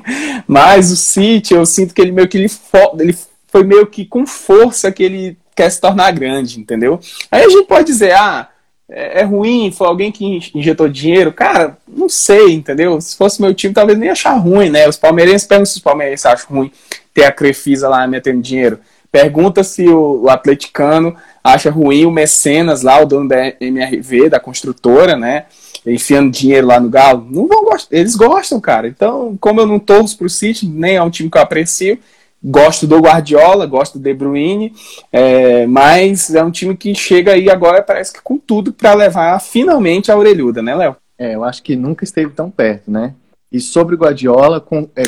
[0.46, 2.50] Mas o City, eu sinto que ele meio que ele,
[2.98, 3.16] ele
[3.48, 7.00] foi meio que com força que ele quer se tornar grande, entendeu?
[7.30, 8.48] Aí a gente pode dizer, ah,
[8.88, 13.00] é, é, ruim, foi alguém que injetou dinheiro, cara, não sei, entendeu?
[13.00, 14.88] Se fosse meu time, talvez nem achar ruim, né?
[14.88, 16.72] Os palmeirenses perguntam se os palmeirenses acham ruim
[17.12, 18.78] ter a Crefisa lá metendo dinheiro.
[19.10, 24.40] Pergunta se o, o atleticano acha ruim o Mecenas lá, o dono da MRV, da
[24.40, 25.46] construtora, né?
[25.86, 27.26] Enfiando dinheiro lá no Galo.
[27.30, 27.94] Não vão gostar.
[27.94, 28.88] Eles gostam, cara.
[28.88, 31.98] Então, como eu não torço pro City, nem é um time que eu aprecio,
[32.46, 34.74] Gosto do Guardiola, gosto do De Bruyne,
[35.10, 39.40] é, mas é um time que chega aí agora, parece que com tudo para levar
[39.40, 40.94] finalmente a orelhuda, né, Léo?
[41.16, 43.14] É, eu acho que nunca esteve tão perto, né?
[43.50, 45.04] E sobre o Guardiola, com, é,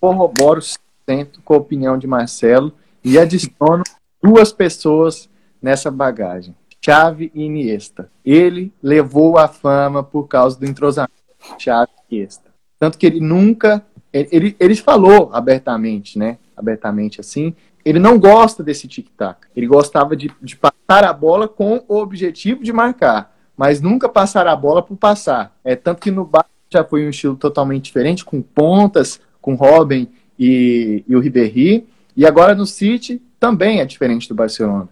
[0.00, 3.82] corroboro sempre com a opinião de Marcelo e adiciono
[4.22, 5.28] duas pessoas
[5.60, 6.54] nessa bagagem.
[6.86, 8.08] Chave e Iniesta.
[8.24, 11.12] Ele levou a fama por causa do entrosamento
[11.58, 12.54] Chave e Iniesta.
[12.78, 16.38] Tanto que ele nunca ele, ele falou abertamente, né?
[16.56, 19.48] abertamente assim, ele não gosta desse tic-tac.
[19.56, 24.46] Ele gostava de, de passar a bola com o objetivo de marcar, mas nunca passar
[24.46, 25.58] a bola por passar.
[25.64, 30.08] É tanto que no Bayern já foi um estilo totalmente diferente, com pontas, com Robin
[30.38, 31.84] e, e o Ribéry,
[32.16, 34.88] e agora no City também é diferente do Barcelona.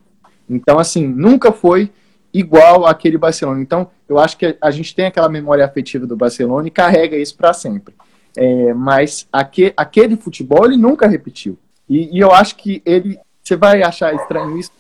[0.49, 1.91] Então, assim, nunca foi
[2.33, 3.61] igual aquele Barcelona.
[3.61, 7.37] Então, eu acho que a gente tem aquela memória afetiva do Barcelona e carrega isso
[7.37, 7.95] para sempre.
[8.37, 11.57] É, mas aque, aquele futebol ele nunca repetiu.
[11.89, 13.19] E, e, eu acho que ele.
[13.43, 14.73] Você vai achar estranho isso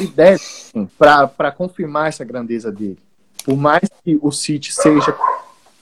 [0.00, 2.98] ideia assim, para confirmar essa grandeza dele.
[3.44, 5.14] Por mais que o City seja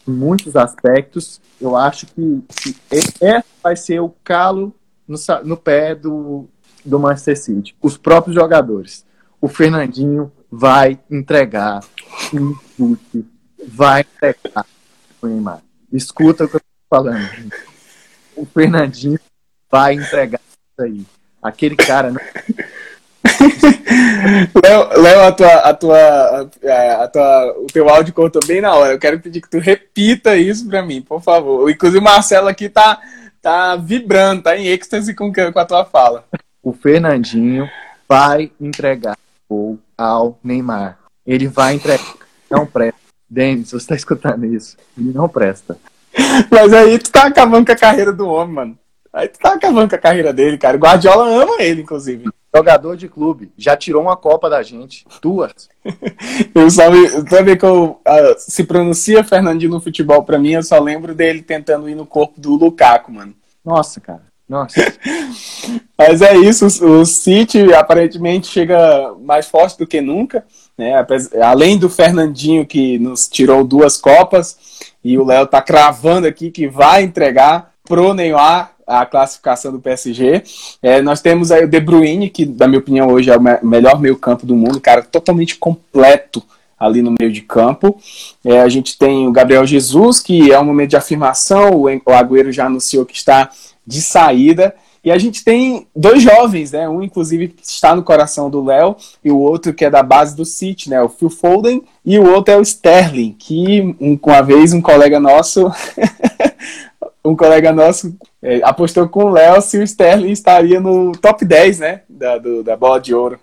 [0.09, 4.75] em muitos aspectos, eu acho que, que esse vai ser o calo
[5.07, 6.49] no, no pé do,
[6.85, 7.77] do Manchester City.
[7.83, 9.05] Os próprios jogadores.
[9.41, 11.81] O Fernandinho vai entregar
[12.35, 13.27] um chute,
[13.67, 14.67] vai entregar
[15.23, 15.63] o Neymar.
[15.93, 17.53] Escuta o que eu falando.
[18.37, 19.19] O Fernandinho
[19.71, 21.07] vai entregar isso aí.
[21.43, 22.11] Aquele cara.
[22.11, 22.21] Não...
[24.63, 26.51] Léo, Léo, a tua, a tua,
[27.03, 28.93] a, tua, o teu áudio cortou bem na hora.
[28.93, 31.71] Eu quero pedir que tu repita isso para mim, por favor.
[31.71, 33.01] Inclusive o Marcelo aqui tá,
[33.41, 36.25] tá vibrando, tá em êxtase com, com a tua fala.
[36.63, 37.69] O Fernandinho
[38.07, 39.17] vai entregar
[39.51, 40.99] o ao Neymar.
[41.27, 42.15] Ele vai entregar.
[42.51, 43.01] Não presta.
[43.29, 44.77] Denis, você está escutando isso?
[44.97, 45.77] Ele não presta.
[46.51, 48.79] Mas aí tu tá acabando com a carreira do homem, mano.
[49.13, 50.77] Aí tu tá acabando com a carreira dele, cara.
[50.77, 52.29] O Guardiola ama ele, inclusive.
[52.55, 53.53] Jogador de clube.
[53.57, 55.07] Já tirou uma Copa da gente.
[55.23, 55.69] Duas.
[56.55, 56.83] eu só
[57.29, 61.43] também que eu, uh, se pronuncia Fernandinho no futebol pra mim, eu só lembro dele
[61.43, 63.35] tentando ir no corpo do Lukaku, mano.
[63.65, 64.30] Nossa, cara.
[64.51, 64.75] Nossa.
[65.97, 70.45] Mas é isso, o City aparentemente chega mais forte do que nunca,
[70.77, 71.07] né?
[71.41, 74.59] Além do Fernandinho que nos tirou duas copas,
[75.05, 80.43] e o Léo tá cravando aqui que vai entregar pro Neymar a classificação do PSG.
[80.83, 84.01] É, nós temos aí o De Bruyne, que, na minha opinião, hoje é o melhor
[84.01, 86.43] meio-campo do mundo, cara, totalmente completo
[86.77, 88.01] ali no meio de campo.
[88.45, 92.51] É, a gente tem o Gabriel Jesus, que é um momento de afirmação, o Agüero
[92.51, 93.49] já anunciou que está
[93.87, 94.75] de saída.
[95.03, 96.89] E a gente tem dois jovens, né?
[96.89, 100.45] Um, inclusive, está no coração do Léo, e o outro que é da base do
[100.45, 101.01] City, né?
[101.01, 105.19] O Phil Foden, e o outro é o Sterling, que um, uma vez um colega
[105.19, 105.71] nosso.
[107.25, 111.79] um colega nosso é, apostou com o Léo se o Sterling estaria no top 10,
[111.79, 112.03] né?
[112.09, 113.39] Da, do, da bola de ouro.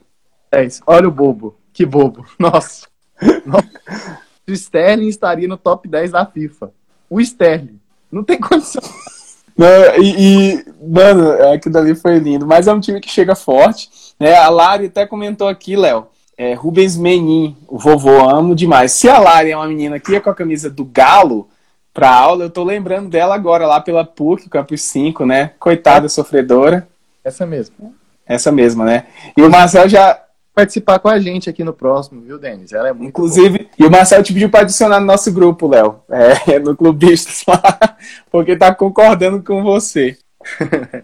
[0.51, 0.81] É isso.
[0.85, 1.55] Olha o bobo.
[1.73, 2.25] Que bobo.
[2.39, 2.87] Nossa.
[3.45, 3.69] Nossa.
[4.47, 6.71] o Sterling estaria no top 10 da FIFA.
[7.09, 7.79] O Sterling.
[8.11, 8.81] Não tem condição.
[9.57, 9.67] Não,
[10.01, 12.45] e, e, mano, aquilo dali foi lindo.
[12.45, 13.89] Mas é um time que chega forte.
[14.19, 14.35] Né?
[14.35, 16.07] A Lari até comentou aqui, Léo.
[16.37, 18.91] É, Rubens Menin, o vovô, amo demais.
[18.91, 21.49] Se a Lari é uma menina que ia com a camisa do Galo
[21.91, 25.53] pra aula, eu tô lembrando dela agora lá pela PUC, Campus 5, né?
[25.59, 26.87] Coitada, sofredora.
[27.23, 27.91] Essa mesma.
[28.23, 29.05] Essa mesma, né?
[29.35, 30.19] E o Marcel já,
[30.57, 32.73] participar com a gente aqui no próximo, viu, Denis?
[32.73, 33.69] Ela é muito Inclusive, boa.
[33.77, 37.95] e o Marcelo te pediu para adicionar no nosso grupo, Léo, é, no Clubistas lá,
[38.31, 40.17] porque tá concordando com você.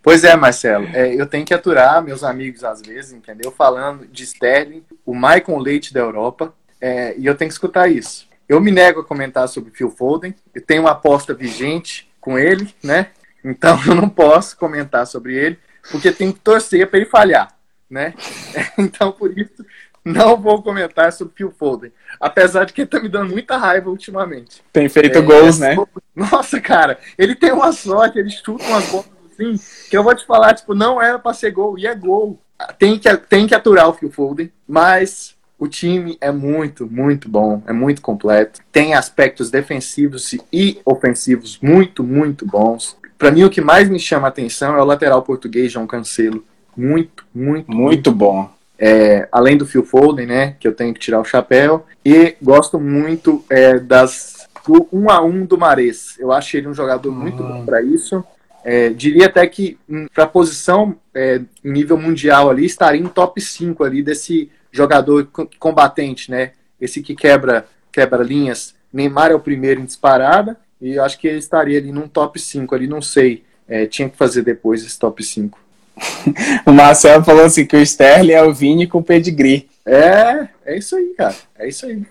[0.00, 3.50] pois é, Marcelo, é, eu tenho que aturar meus amigos às vezes, entendeu?
[3.50, 8.28] Falando de Sterling, o Michael Leite da Europa, é, e eu tenho que escutar isso.
[8.48, 12.72] Eu me nego a comentar sobre Phil Foden, eu tenho uma aposta vigente com ele,
[12.84, 13.08] né?
[13.44, 15.58] Então eu não posso comentar sobre ele,
[15.90, 17.55] porque tenho que torcer para ele falhar
[17.90, 18.14] né?
[18.78, 19.64] Então, por isso,
[20.04, 21.90] não vou comentar sobre Phil Foden.
[22.20, 24.62] Apesar de que ele tá me dando muita raiva ultimamente.
[24.72, 25.76] Tem feito é, gols, né?
[26.14, 30.24] Nossa, cara, ele tem uma sorte, ele chuta umas bolas assim, que eu vou te
[30.24, 32.40] falar, tipo, não era pra ser gol, e é gol.
[32.78, 37.62] Tem que, tem que aturar o Phil Foden, mas o time é muito, muito bom,
[37.66, 38.60] é muito completo.
[38.70, 42.96] Tem aspectos defensivos e ofensivos muito, muito bons.
[43.18, 46.44] Para mim, o que mais me chama a atenção é o lateral português, João Cancelo
[46.76, 47.70] muito, muito.
[47.70, 48.50] Muito bom.
[48.78, 52.78] é, além do Phil Foden, né, que eu tenho que tirar o chapéu, e gosto
[52.78, 54.36] muito é, das
[54.66, 56.18] do 1 a 1 do Mares.
[56.18, 58.24] Eu acho ele um jogador muito bom para isso.
[58.64, 63.40] É, diria até que hum, para a posição é, nível mundial ali estaria em top
[63.40, 65.28] 5 ali desse jogador
[65.60, 66.52] combatente, né?
[66.80, 68.74] Esse que quebra quebra linhas.
[68.92, 72.40] Neymar é o primeiro em disparada e eu acho que ele estaria ali num top
[72.40, 73.44] 5 ali, não sei.
[73.68, 75.58] É, tinha que fazer depois esse top 5.
[76.66, 79.68] o Marcelo falou assim que o Sterling é o Vini com pedigree.
[79.84, 81.34] É, é isso aí, cara.
[81.58, 82.02] É isso aí.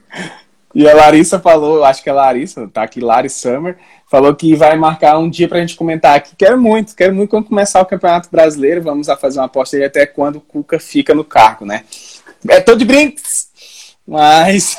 [0.73, 3.77] E a Larissa falou, acho que é a Larissa, tá aqui, Larry Summer,
[4.11, 6.35] falou que vai marcar um dia pra gente comentar aqui.
[6.37, 8.81] Quero muito, quero muito quando começar o Campeonato Brasileiro.
[8.81, 11.85] Vamos a fazer uma aposta aí até quando o Cuca fica no cargo, né?
[12.49, 13.49] É todo de brinks!
[14.07, 14.77] Mas,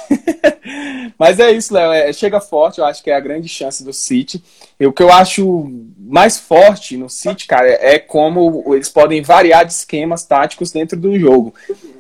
[1.19, 1.93] mas é isso, Léo.
[1.93, 4.43] É, chega forte, eu acho que é a grande chance do City.
[4.79, 9.65] E o que eu acho mais forte no City, cara, é como eles podem variar
[9.65, 11.53] de esquemas táticos dentro do jogo.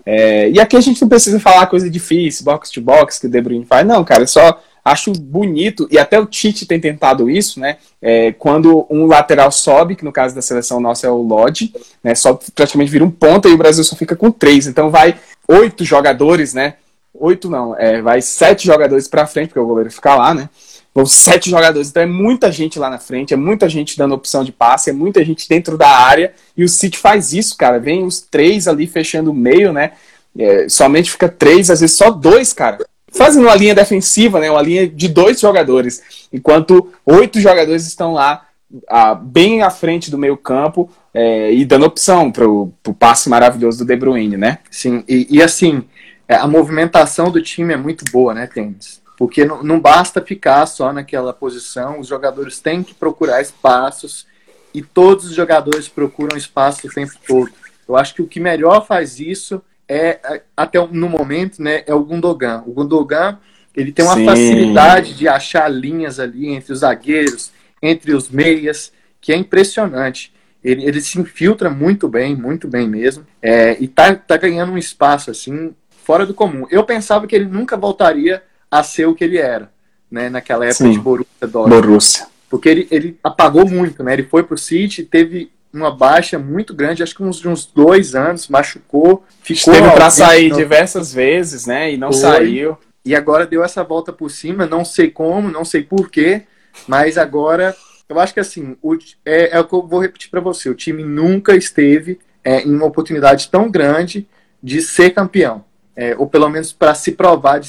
[0.04, 3.30] É, e aqui a gente não precisa falar coisa difícil, box to box, que o
[3.30, 3.86] De Bruyne faz.
[3.86, 7.76] Não, cara, eu só acho bonito, e até o Tite tem tentado isso, né?
[8.00, 12.14] É, quando um lateral sobe, que no caso da seleção nossa é o Lodge, né?
[12.14, 14.68] Só praticamente vira um ponta e o Brasil só fica com três.
[14.68, 15.16] Então vai
[15.48, 16.74] oito jogadores, né?
[17.20, 20.48] Oito não, é, vai sete jogadores para frente, porque o goleiro fica lá, né?
[20.94, 24.42] Vão sete jogadores, então é muita gente lá na frente, é muita gente dando opção
[24.42, 27.78] de passe, é muita gente dentro da área, e o City faz isso, cara.
[27.78, 29.92] Vem os três ali fechando o meio, né?
[30.38, 32.78] É, somente fica três, às vezes só dois, cara.
[33.12, 34.50] Fazendo uma linha defensiva, né?
[34.50, 38.46] Uma linha de dois jogadores, enquanto oito jogadores estão lá
[38.88, 43.78] ah, bem à frente do meio campo é, e dando opção para o passe maravilhoso
[43.78, 44.58] do De Bruyne, né?
[44.70, 45.84] Sim, e, e assim,
[46.34, 49.00] a movimentação do time é muito boa, né, Tênis?
[49.16, 54.26] Porque não, não basta ficar só naquela posição, os jogadores têm que procurar espaços
[54.74, 57.50] e todos os jogadores procuram espaço o tempo todo.
[57.88, 61.94] Eu acho que o que melhor faz isso é, é até no momento, né, é
[61.94, 62.62] o Gundogan.
[62.66, 63.38] O Gundogan,
[63.74, 64.26] ele tem uma Sim.
[64.26, 70.34] facilidade de achar linhas ali entre os zagueiros, entre os meias, que é impressionante.
[70.62, 74.78] Ele, ele se infiltra muito bem, muito bem mesmo, é, e tá, tá ganhando um
[74.78, 75.72] espaço assim
[76.06, 76.66] fora do comum.
[76.70, 78.40] Eu pensava que ele nunca voltaria
[78.70, 79.68] a ser o que ele era,
[80.08, 80.92] né, naquela época Sim.
[80.92, 81.86] de Borussia Dortmund.
[81.86, 82.26] Borussia.
[82.48, 84.12] Porque ele, ele apagou muito, né?
[84.12, 88.46] Ele foi pro City, teve uma baixa muito grande, acho que uns, uns dois anos,
[88.46, 89.74] machucou, ficou.
[89.74, 90.56] Teve para sair não...
[90.56, 91.92] diversas vezes, né?
[91.92, 92.20] E não foi.
[92.20, 92.78] saiu.
[93.04, 96.44] E agora deu essa volta por cima, não sei como, não sei porquê,
[96.86, 97.74] mas agora
[98.08, 100.74] eu acho que assim, o, é, é o que eu vou repetir para você: o
[100.74, 104.28] time nunca esteve é, em uma oportunidade tão grande
[104.62, 105.65] de ser campeão
[105.96, 107.68] é, ou pelo menos para se provar de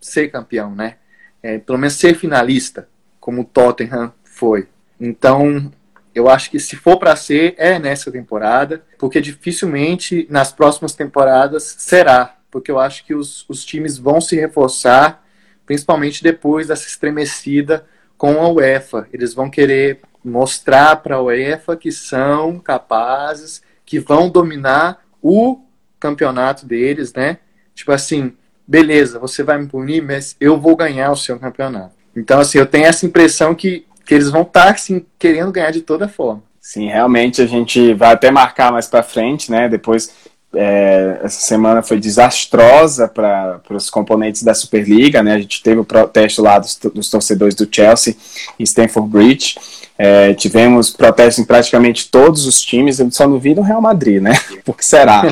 [0.00, 0.96] ser campeão, né?
[1.42, 4.68] É, pelo menos ser finalista, como o Tottenham foi.
[5.00, 5.72] Então,
[6.14, 11.74] eu acho que se for para ser, é nessa temporada, porque dificilmente nas próximas temporadas
[11.78, 15.24] será, porque eu acho que os, os times vão se reforçar,
[15.66, 19.08] principalmente depois dessa estremecida com a UEFA.
[19.12, 25.60] Eles vão querer mostrar para a UEFA que são capazes, que vão dominar o
[25.98, 27.38] campeonato deles, né?
[27.74, 28.32] Tipo assim,
[28.66, 31.92] beleza, você vai me punir, mas eu vou ganhar o seu campeonato.
[32.16, 35.70] Então, assim, eu tenho essa impressão que, que eles vão estar, tá, assim, querendo ganhar
[35.70, 36.42] de toda forma.
[36.60, 39.68] Sim, realmente a gente vai até marcar mais para frente, né?
[39.68, 40.14] Depois,
[40.54, 45.34] é, essa semana foi desastrosa para os componentes da Superliga, né?
[45.34, 48.16] A gente teve o protesto lá dos, dos torcedores do Chelsea
[48.58, 49.56] em Stamford Bridge.
[49.98, 54.22] É, tivemos protestos em praticamente todos os times, eu só não vi no Real Madrid,
[54.22, 54.32] né?
[54.64, 55.30] Por que será?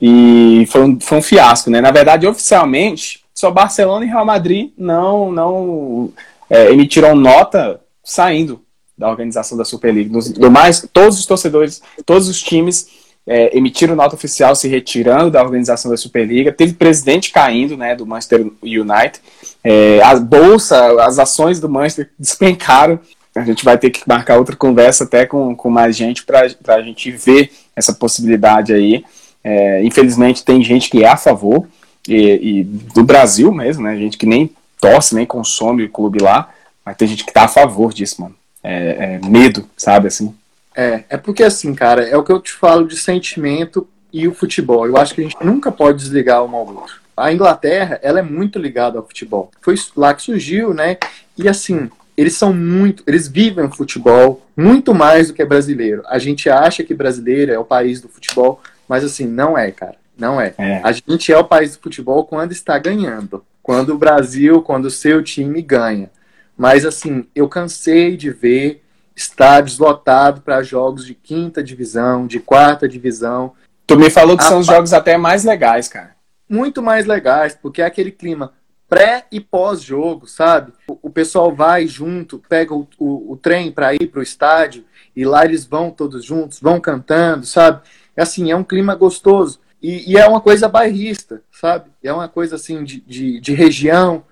[0.00, 1.80] E foi um, foi um fiasco, né?
[1.80, 6.12] Na verdade, oficialmente, só Barcelona e Real Madrid não, não
[6.50, 8.60] é, emitiram nota saindo
[8.96, 10.18] da organização da Superliga.
[10.38, 12.88] Do mais, todos os torcedores, todos os times
[13.26, 16.52] é, emitiram nota oficial se retirando da organização da Superliga.
[16.52, 19.20] Teve presidente caindo, né, do Manchester United.
[19.62, 22.98] É, a bolsa, as ações do Manchester despencaram.
[23.34, 26.82] A gente vai ter que marcar outra conversa até com, com mais gente para a
[26.82, 29.04] gente ver essa possibilidade aí.
[29.44, 31.66] É, infelizmente tem gente que é a favor,
[32.08, 33.96] e, e, do Brasil mesmo, né?
[33.96, 36.52] Gente que nem torce, nem consome o clube lá,
[36.84, 38.34] mas tem gente que tá a favor disso, mano.
[38.62, 40.34] É, é medo, sabe, assim.
[40.74, 44.34] É, é porque assim, cara, é o que eu te falo de sentimento e o
[44.34, 44.86] futebol.
[44.86, 47.00] Eu acho que a gente nunca pode desligar um ao outro.
[47.16, 49.50] A Inglaterra, ela é muito ligada ao futebol.
[49.60, 50.96] Foi lá que surgiu, né?
[51.36, 56.02] E assim, eles são muito, eles vivem o futebol muito mais do que brasileiro.
[56.06, 59.96] A gente acha que brasileiro é o país do futebol, mas assim, não é, cara.
[60.16, 60.54] Não é.
[60.58, 60.80] é.
[60.84, 63.44] A gente é o país do futebol quando está ganhando.
[63.62, 66.10] Quando o Brasil, quando o seu time ganha.
[66.56, 68.82] Mas assim, eu cansei de ver
[69.14, 73.52] estádios lotados para jogos de quinta divisão, de quarta divisão.
[73.86, 76.14] Tu me falou que a são os jogos até mais legais, cara.
[76.48, 78.52] Muito mais legais, porque é aquele clima
[78.92, 80.70] pré e pós-jogo, sabe?
[80.86, 84.84] O, pessoal vai junto, pega o, o, o trem para ir para o estádio
[85.16, 87.80] e lá eles vão todos juntos, vão cantando, sabe?
[88.16, 89.60] É assim, é um clima gostoso.
[89.82, 91.90] E, e é uma coisa bairrista, sabe?
[92.02, 94.24] É uma coisa assim de, de, de, região.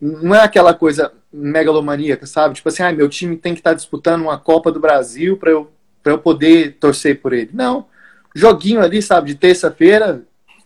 [0.00, 2.56] Não é aquela coisa megalomaníaca, sabe?
[2.56, 5.50] Tipo assim, ah, meu time tem que estar tá disputando uma Copa do Brasil para
[5.50, 5.70] eu,
[6.04, 7.50] eu poder torcer por ele.
[7.52, 7.86] Não.
[8.34, 10.24] Joguinho ali, sabe, de terça-feira,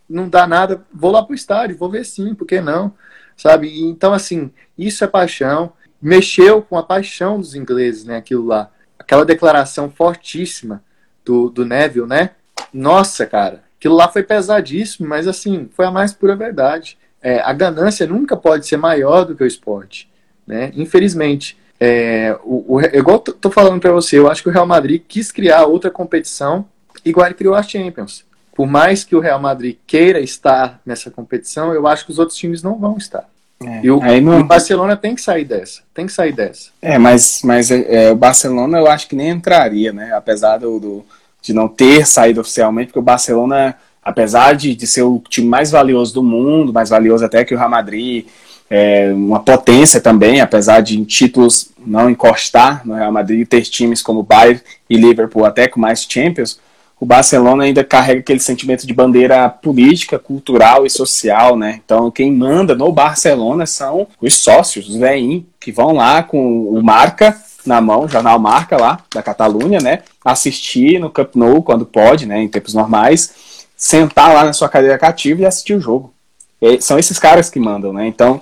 [0.08, 2.94] não dá nada, vou lá pro estádio, vou ver sim, por que não?
[3.36, 3.82] Sabe?
[3.82, 5.72] Então, assim, isso é paixão.
[6.00, 8.16] Mexeu com a paixão dos ingleses, né?
[8.16, 8.70] Aquilo lá.
[8.98, 10.82] Aquela declaração fortíssima
[11.24, 12.30] do, do Neville, né?
[12.72, 16.98] Nossa, cara, aquilo lá foi pesadíssimo, mas assim, foi a mais pura verdade.
[17.20, 20.10] É, a ganância nunca pode ser maior do que o esporte,
[20.46, 20.72] né?
[20.74, 21.56] Infelizmente.
[21.78, 25.02] É, o, o, igual tô, tô falando para você, eu acho que o Real Madrid
[25.06, 26.64] quis criar outra competição
[27.04, 28.24] igual ele criou a Champions.
[28.54, 32.36] Por mais que o Real Madrid queira estar nessa competição, eu acho que os outros
[32.36, 33.28] times não vão estar.
[33.64, 34.40] É, e o, não...
[34.40, 35.82] o, Barcelona tem que sair dessa.
[35.94, 36.70] Tem que sair dessa.
[36.80, 40.12] É, mas, mas é, o Barcelona eu acho que nem entraria, né?
[40.12, 41.06] Apesar do, do,
[41.42, 45.70] de não ter saído oficialmente, porque o Barcelona, apesar de, de ser o time mais
[45.70, 48.26] valioso do mundo, mais valioso até que o Real Madrid,
[48.70, 54.00] é uma potência também, apesar de em títulos não encostar no Real Madrid, ter times
[54.00, 56.58] como Bayern e Liverpool até com mais Champions,
[56.98, 61.80] o Barcelona ainda carrega aquele sentimento de bandeira política, cultural e social, né?
[61.84, 66.80] Então, quem manda no Barcelona são os sócios, os veinhos, que vão lá com o
[66.80, 70.02] Marca na mão, jornal Marca lá, da Catalunha, né?
[70.24, 72.40] Assistir no Camp Nou, quando pode, né?
[72.42, 76.12] Em tempos normais, sentar lá na sua cadeira cativa e assistir o jogo.
[76.60, 78.06] E são esses caras que mandam, né?
[78.06, 78.40] Então,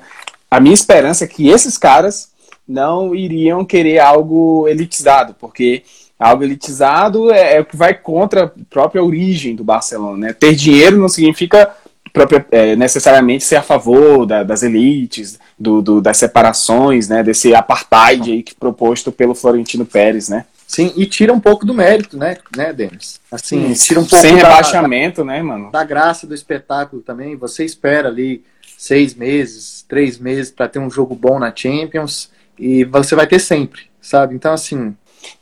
[0.50, 2.30] a minha esperança é que esses caras
[2.66, 5.82] não iriam querer algo elitizado, porque
[6.18, 10.26] algo elitizado é, é, o que vai contra a própria origem do Barcelona.
[10.26, 10.32] Né?
[10.32, 11.74] Ter dinheiro não significa
[12.12, 17.22] própria, é, necessariamente ser a favor da, das elites, do, do, das separações, né?
[17.22, 20.44] desse apartheid aí que proposto pelo Florentino Pérez, né?
[20.66, 23.20] Sim, e tira um pouco do mérito, né, né, Denis?
[23.32, 25.68] Assim, Sim, tira um pouco sem da, rebaixamento, né, mano?
[25.72, 27.34] Da graça do espetáculo também.
[27.34, 28.44] Você espera ali
[28.78, 33.40] seis meses, três meses para ter um jogo bom na Champions e você vai ter
[33.40, 34.36] sempre, sabe?
[34.36, 34.94] Então, assim,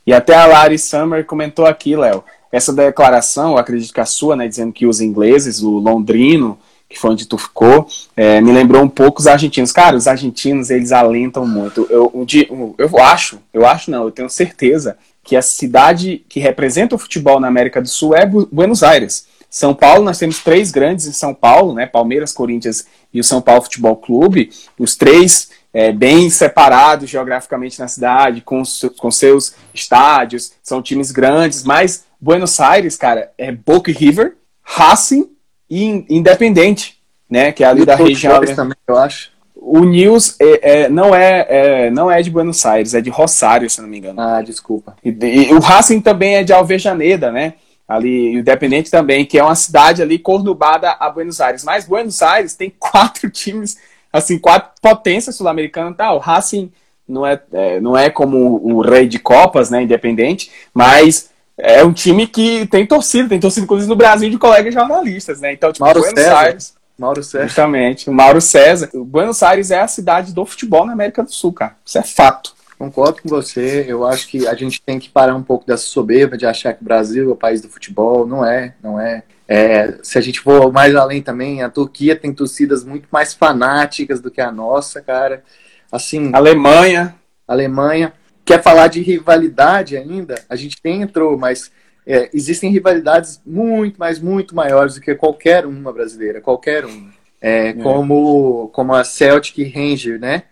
[0.05, 4.47] e até a Lari Summer comentou aqui, Léo, essa declaração, acredito que a sua, né,
[4.47, 6.57] dizendo que os ingleses, o londrino,
[6.89, 7.87] que foi onde tu ficou,
[8.17, 9.71] é, me lembrou um pouco os argentinos.
[9.71, 11.85] Cara, os argentinos, eles alentam muito.
[11.89, 12.11] Eu,
[12.49, 16.97] eu, eu acho, eu acho não, eu tenho certeza que a cidade que representa o
[16.97, 19.27] futebol na América do Sul é Buenos Aires.
[19.47, 21.85] São Paulo, nós temos três grandes em São Paulo, né?
[21.85, 24.51] Palmeiras, Corinthians e o São Paulo Futebol Clube.
[24.77, 28.63] Os três é, bem separados geograficamente na cidade, com,
[28.97, 35.29] com seus estádios, são times grandes, mas Buenos Aires, cara, é Boca River, Racing
[35.69, 36.97] e Independente,
[37.29, 38.41] né, que é ali e da região.
[38.55, 39.31] Também, eu acho.
[39.55, 43.69] O News é, é, não, é, é, não é de Buenos Aires, é de Rosário,
[43.69, 44.19] se não me engano.
[44.19, 44.95] Ah, desculpa.
[45.03, 47.55] E, e o Racing também é de Alvejaneda, né?
[47.89, 51.63] ali Independente também, que é uma cidade ali cornubada a Buenos Aires.
[51.63, 53.77] Mas Buenos Aires tem quatro times
[54.13, 56.11] assim, quatro potências sul-americanas, tá?
[56.13, 56.71] O Racing
[57.07, 61.29] não é, é, não é como o rei de Copas, né, independente, mas
[61.59, 65.53] é um time que tem torcida, tem torcida inclusive no Brasil de colegas jornalistas, né?
[65.53, 66.37] Então, tipo, Mauro Buenos César.
[66.37, 66.73] Aires.
[66.97, 67.47] Mauro César.
[67.47, 68.89] Justamente, o Mauro César.
[68.93, 71.75] O Buenos Aires é a cidade do futebol na América do Sul, cara.
[71.85, 72.53] Isso é fato.
[72.77, 73.85] Concordo com você.
[73.87, 76.81] Eu acho que a gente tem que parar um pouco dessa soberba de achar que
[76.81, 78.25] o Brasil é o país do futebol.
[78.25, 79.23] Não é, não é.
[79.47, 84.21] É, se a gente for mais além também, a Turquia tem torcidas muito mais fanáticas
[84.21, 85.43] do que a nossa, cara.
[85.91, 87.15] Assim, Alemanha,
[87.47, 88.13] Alemanha.
[88.49, 90.43] Quer falar de rivalidade ainda?
[90.49, 91.71] A gente nem entrou, mas
[92.03, 97.11] é, existem rivalidades muito, mas muito maiores do que qualquer uma brasileira, qualquer uma.
[97.39, 97.73] É, é.
[97.73, 100.45] Como, como a Celtic Ranger, né?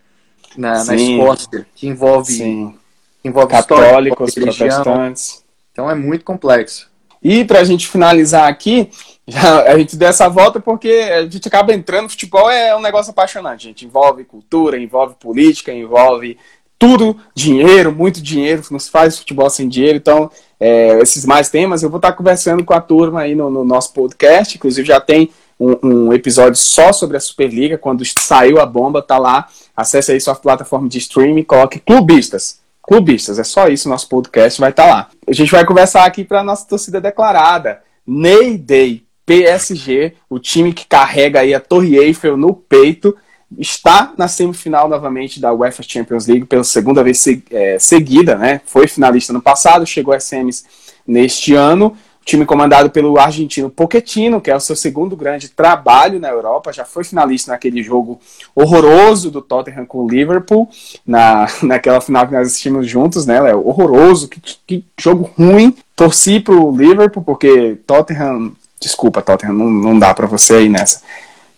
[0.55, 2.77] Na, na Escócia, que envolve, Sim.
[3.23, 5.43] Que envolve católicos, história, protestantes.
[5.71, 6.91] Então é muito complexo.
[7.19, 8.91] E para a gente finalizar aqui,
[9.27, 12.09] já, a gente deu essa volta porque a gente acaba entrando.
[12.09, 13.85] Futebol é um negócio apaixonante, gente.
[13.85, 16.37] Envolve cultura, envolve política, envolve
[16.79, 18.63] tudo, dinheiro, muito dinheiro.
[18.71, 19.97] Não se faz futebol sem dinheiro.
[19.97, 23.63] Então, é, esses mais temas, eu vou estar conversando com a turma aí no, no
[23.63, 24.57] nosso podcast.
[24.57, 27.77] Inclusive, já tem um, um, episódio só sobre a Superliga.
[27.77, 29.47] Quando saiu a bomba, tá lá.
[29.75, 33.37] Acesse aí sua plataforma de streaming, coloque clubistas clubistas.
[33.37, 35.09] É só isso, nosso podcast vai estar tá lá.
[35.27, 37.81] A gente vai conversar aqui para nossa torcida declarada.
[38.07, 43.15] Ney Day, PSG, o time que carrega aí a Torre Eiffel no peito,
[43.57, 48.61] está na semifinal novamente da UEFA Champions League pela segunda vez é, seguida, né?
[48.65, 50.65] Foi finalista no passado, chegou às semis
[51.05, 51.95] neste ano.
[52.21, 56.73] O time comandado pelo argentino Pochettino, que é o seu segundo grande trabalho na Europa,
[56.73, 58.19] já foi finalista naquele jogo
[58.53, 60.69] horroroso do Tottenham com o Liverpool,
[61.05, 63.65] na, naquela final que nós assistimos juntos, né, Léo?
[63.65, 65.73] Horroroso, que, que jogo ruim.
[65.95, 68.51] Torci pro Liverpool, porque Tottenham.
[68.79, 71.01] Desculpa, Tottenham, não, não dá para você aí nessa.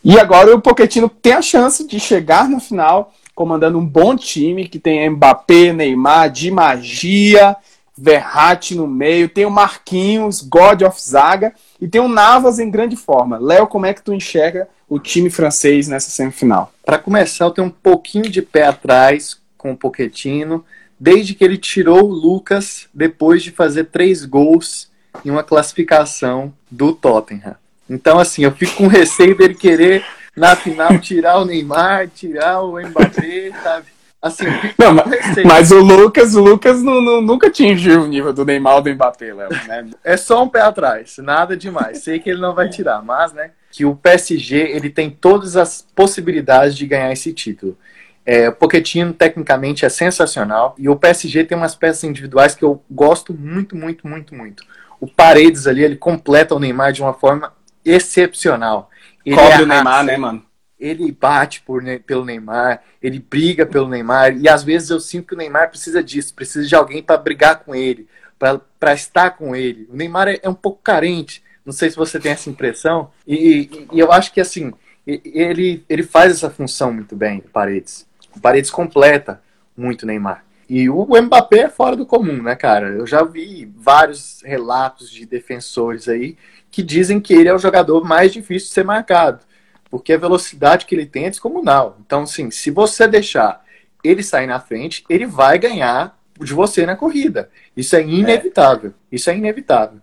[0.03, 4.67] E agora o Pochettino tem a chance de chegar na final comandando um bom time
[4.67, 7.55] que tem Mbappé, Neymar, Di Magia,
[7.97, 12.95] Verratti no meio, tem o Marquinhos, God of Zaga e tem o Navas em grande
[12.95, 13.37] forma.
[13.37, 16.71] Léo, como é que tu enxerga o time francês nessa semifinal?
[16.85, 20.63] Para começar, eu tenho um pouquinho de pé atrás com o Pochettino,
[20.97, 24.89] desde que ele tirou o Lucas depois de fazer três gols
[25.25, 27.55] em uma classificação do Tottenham.
[27.89, 32.79] Então, assim, eu fico com receio dele querer, na final, tirar o Neymar, tirar o
[32.79, 33.87] Mbappé, sabe?
[34.21, 34.43] Assim,
[34.77, 38.75] não, mas, mas, o Lucas, o Lucas não, não, nunca atingiu o nível do Neymar
[38.75, 39.89] ou do Mbappé, Léo, né?
[40.03, 41.99] É só um pé atrás, nada demais.
[41.99, 45.85] Sei que ele não vai tirar, mas, né, que o PSG, ele tem todas as
[45.95, 47.77] possibilidades de ganhar esse título.
[48.25, 50.75] É, o Pochettino, tecnicamente, é sensacional.
[50.77, 54.63] E o PSG tem umas peças individuais que eu gosto muito, muito, muito, muito.
[54.99, 57.53] O Paredes ali, ele completa o Neymar de uma forma
[57.83, 58.89] excepcional.
[59.25, 60.49] Ele Cobre o Neymar, né, mano?
[60.79, 65.33] ele bate por, pelo Neymar, ele briga pelo Neymar, e às vezes eu sinto que
[65.33, 68.07] o Neymar precisa disso, precisa de alguém para brigar com ele,
[68.37, 69.87] para estar com ele.
[69.91, 73.87] O Neymar é, é, um pouco carente, não sei se você tem essa impressão, e,
[73.91, 74.71] e, eu acho que assim,
[75.05, 78.07] ele, ele faz essa função muito bem, o Paredes.
[78.33, 79.41] O Paredes completa
[79.75, 80.45] muito o Neymar.
[80.69, 82.89] E o Mbappé é fora do comum, né, cara?
[82.89, 86.37] Eu já vi vários relatos de defensores aí
[86.71, 89.39] que dizem que ele é o jogador mais difícil de ser marcado
[89.89, 91.97] porque a velocidade que ele tem é descomunal.
[92.05, 93.63] Então, assim, se você deixar
[94.03, 97.49] ele sair na frente, ele vai ganhar de você na corrida.
[97.75, 98.91] Isso é inevitável.
[98.91, 99.15] É.
[99.15, 99.99] Isso é inevitável.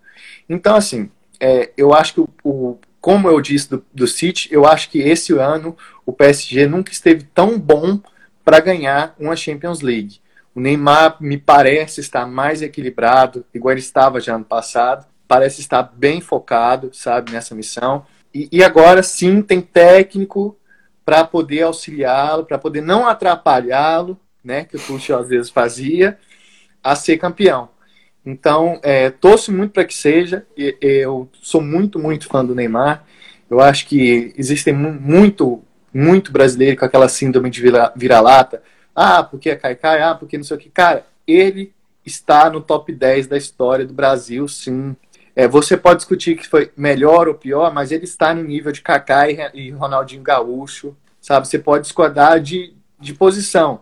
[0.49, 1.11] Então, assim,
[1.41, 4.99] é, eu acho que o, o, como eu disse do, do City, eu acho que
[4.99, 8.01] esse ano o PSG nunca esteve tão bom
[8.45, 10.21] para ganhar uma Champions League.
[10.55, 15.07] O Neymar me parece estar mais equilibrado, igual ele estava já ano passado.
[15.29, 18.07] Parece estar bem focado, sabe, nessa missão.
[18.35, 20.57] E, e agora sim tem técnico
[21.05, 26.19] para poder auxiliá-lo, para poder não atrapalhá-lo, né, que o Tuchel às vezes fazia,
[26.83, 27.69] a ser campeão.
[28.25, 30.45] Então, é, torço muito para que seja.
[30.81, 33.05] Eu sou muito, muito fã do Neymar.
[33.49, 35.63] Eu acho que existem muito,
[35.95, 37.63] muito brasileiro com aquela síndrome de
[37.95, 38.63] vira-lata.
[38.95, 40.69] Ah, porque é Caicai, ah, porque não sei o que.
[40.69, 41.73] Cara, ele
[42.05, 44.97] está no top 10 da história do Brasil, sim.
[45.37, 48.81] É, você pode discutir que foi melhor ou pior, mas ele está no nível de
[48.81, 51.47] Kaká e Ronaldinho Gaúcho, sabe?
[51.47, 53.81] Você pode discordar de, de posição,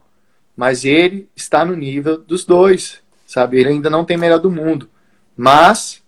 [0.56, 3.60] mas ele está no nível dos dois, sabe?
[3.60, 4.90] Ele ainda não tem melhor do mundo,
[5.36, 6.02] mas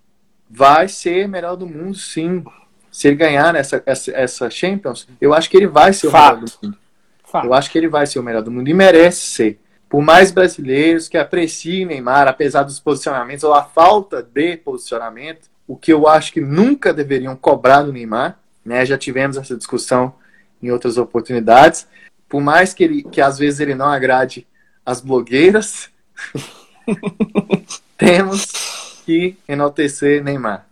[0.50, 2.44] vai ser melhor do mundo, sim.
[2.90, 6.34] Se ele ganhar essa, essa, essa Champions, eu acho que ele vai ser o Fato.
[6.34, 6.78] melhor do mundo.
[7.24, 7.46] Fato.
[7.46, 10.30] Eu acho que ele vai ser o melhor do mundo e merece ser por mais
[10.30, 16.08] brasileiros que apreciem Neymar, apesar dos posicionamentos ou a falta de posicionamento, o que eu
[16.08, 18.84] acho que nunca deveriam cobrar do Neymar, né?
[18.84, 20.14] Já tivemos essa discussão
[20.62, 21.86] em outras oportunidades.
[22.28, 24.46] Por mais que ele, que às vezes ele não agrade
[24.84, 25.88] as blogueiras,
[27.96, 30.66] temos que enaltecer Neymar.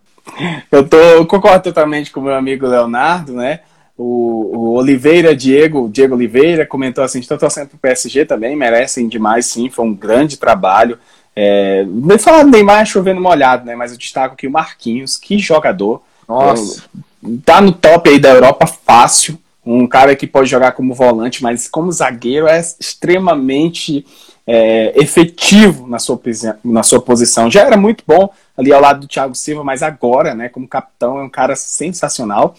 [0.70, 3.60] Eu tô eu concordo totalmente com o meu amigo Leonardo, né?
[3.96, 9.08] O, o, Oliveira, Diego, Diego Oliveira, comentou assim: estou torcendo para o PSG também, merecem
[9.08, 10.98] demais, sim, foi um grande trabalho.
[11.36, 11.84] É,
[12.18, 13.74] falar Neymar chovendo molhado, né?
[13.74, 16.02] Mas eu destaco aqui o Marquinhos, que jogador.
[16.28, 16.84] Nossa.
[17.44, 19.38] Tá no top aí da Europa fácil.
[19.64, 24.04] Um cara que pode jogar como volante, mas como zagueiro é extremamente
[24.46, 26.20] é, efetivo na sua,
[26.62, 27.50] na sua posição.
[27.50, 31.18] Já era muito bom ali ao lado do Thiago Silva, mas agora, né, como capitão,
[31.18, 32.54] é um cara sensacional.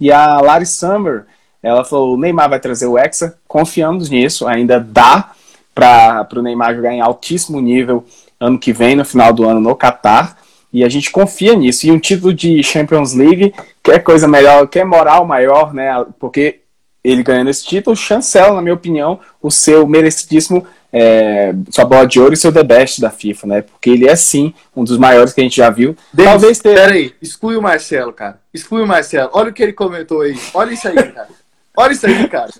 [0.00, 1.24] E a Lari Summer,
[1.62, 5.32] ela falou: o Neymar vai trazer o Hexa, confiamos nisso, ainda dá
[5.74, 8.04] para o Neymar jogar em altíssimo nível
[8.40, 10.36] ano que vem, no final do ano, no Qatar.
[10.72, 11.86] E a gente confia nisso.
[11.86, 16.04] E um título de Champions League, que é coisa melhor, que é moral maior, né?
[16.18, 16.60] Porque
[17.02, 22.18] ele ganhando esse título, chancela, na minha opinião, o seu merecidíssimo é, sua bola de
[22.20, 23.62] ouro e seu The Best da FIFA, né?
[23.62, 25.96] Porque ele é sim um dos maiores que a gente já viu.
[26.12, 26.74] Denis, Talvez ter.
[26.74, 28.40] Pera aí, exclui o Marcelo, cara.
[28.52, 29.30] Exclui o Marcelo.
[29.32, 30.38] Olha o que ele comentou aí.
[30.54, 31.28] Olha isso aí, cara.
[31.76, 32.50] Olha isso aí, cara.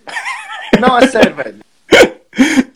[0.81, 1.57] Não, é sério, velho.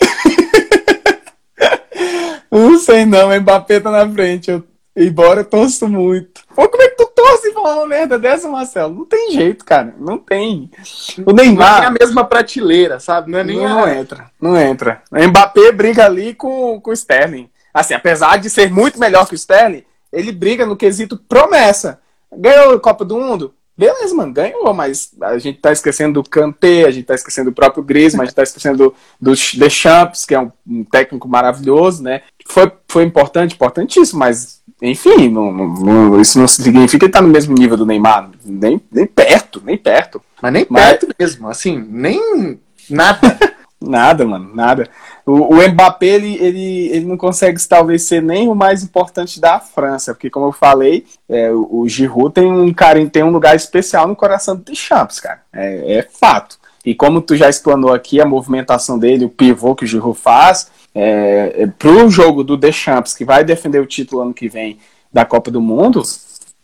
[2.50, 4.50] Não sei não, o Mbappé tá na frente.
[4.50, 4.62] Eu,
[4.94, 6.42] embora eu torço muito.
[6.54, 6.88] Pô, como é
[7.22, 8.94] que tu torce e fala uma merda dessa, Marcelo?
[8.94, 9.94] Não tem jeito, cara.
[9.98, 10.70] Não tem.
[11.24, 11.78] O Neymar.
[11.78, 13.30] Não é a mesma prateleira, sabe?
[13.30, 13.56] Não é nem.
[13.56, 13.94] Não, a...
[13.94, 14.30] entra.
[14.40, 15.02] Não entra.
[15.10, 17.48] O Mbappé briga ali com, com o Sterling.
[17.72, 22.00] Assim, apesar de ser muito melhor que o Sterling, ele briga no quesito promessa.
[22.34, 23.54] Ganhou a Copa do Mundo?
[23.76, 27.54] Beleza, mano, ganhou, mas a gente tá esquecendo do Kanté, a gente tá esquecendo do
[27.54, 32.02] próprio Griezmann, a gente tá esquecendo do, do Deschamps, que é um, um, técnico maravilhoso,
[32.02, 32.20] né?
[32.46, 37.28] Foi, foi importante, importantíssimo, mas, enfim, não, não, isso não significa que ele tá no
[37.28, 40.20] mesmo nível do Neymar, nem, nem perto, nem perto.
[40.42, 40.84] Mas nem mas...
[40.84, 42.58] perto mesmo, assim, nem
[42.90, 43.38] nada.
[43.84, 44.88] Nada, mano, nada.
[45.26, 49.58] O, o Mbappé, ele, ele, ele não consegue talvez ser nem o mais importante da
[49.58, 53.56] França, porque como eu falei, é, o, o Giroud tem um, cara, tem um lugar
[53.56, 55.42] especial no coração do Deschamps, cara.
[55.52, 56.61] É, é fato.
[56.84, 60.70] E como tu já explanou aqui, a movimentação dele, o pivô que o Giroud faz,
[60.94, 64.78] é, é, pro jogo do Deschamps, que vai defender o título ano que vem
[65.12, 66.02] da Copa do Mundo,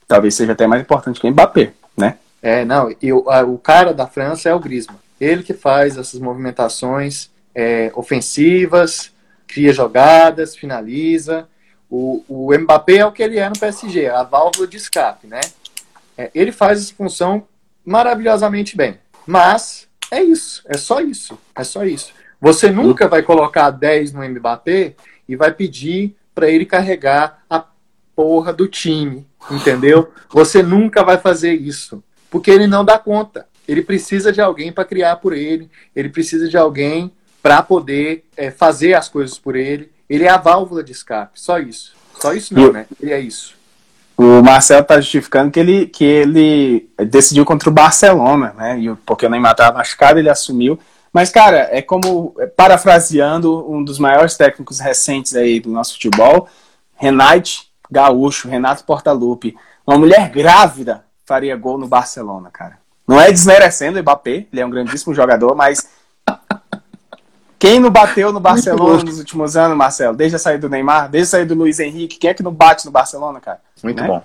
[0.06, 2.16] talvez seja até mais importante que o Mbappé, né?
[2.42, 4.98] É, não, e o, a, o cara da França é o Griezmann.
[5.20, 9.12] Ele que faz essas movimentações é, ofensivas,
[9.46, 11.48] cria jogadas, finaliza.
[11.90, 15.40] O, o Mbappé é o que ele é no PSG, a válvula de escape, né?
[16.16, 17.44] É, ele faz essa função
[17.84, 18.98] maravilhosamente bem.
[19.26, 22.12] Mas é isso, é só isso, é só isso.
[22.40, 24.94] Você nunca vai colocar 10 no Mbappé
[25.28, 27.64] e vai pedir para ele carregar a
[28.14, 30.12] porra do time, entendeu?
[30.30, 33.46] Você nunca vai fazer isso, porque ele não dá conta.
[33.66, 38.50] Ele precisa de alguém para criar por ele, ele precisa de alguém para poder é,
[38.50, 39.90] fazer as coisas por ele.
[40.08, 41.92] Ele é a válvula de escape, só isso.
[42.18, 42.86] Só isso não, né?
[43.00, 43.57] Ele é isso.
[44.18, 48.76] O Marcelo está justificando que ele, que ele decidiu contra o Barcelona, né?
[48.76, 50.76] E, porque o Neymar estava machucado, ele assumiu.
[51.12, 56.48] Mas, cara, é como, é, parafraseando um dos maiores técnicos recentes aí do nosso futebol,
[56.96, 59.56] Renate Gaúcho, Renato Portaluppi.
[59.86, 62.76] Uma mulher grávida faria gol no Barcelona, cara.
[63.06, 65.88] Não é desmerecendo o Mbappé, ele é um grandíssimo jogador, mas
[67.58, 70.16] quem não bateu no Barcelona nos últimos anos, Marcelo?
[70.16, 72.52] Desde a saída do Neymar, desde a saída do Luiz Henrique, quem é que não
[72.52, 73.58] bate no Barcelona, cara?
[73.82, 74.06] Muito né?
[74.06, 74.22] bom.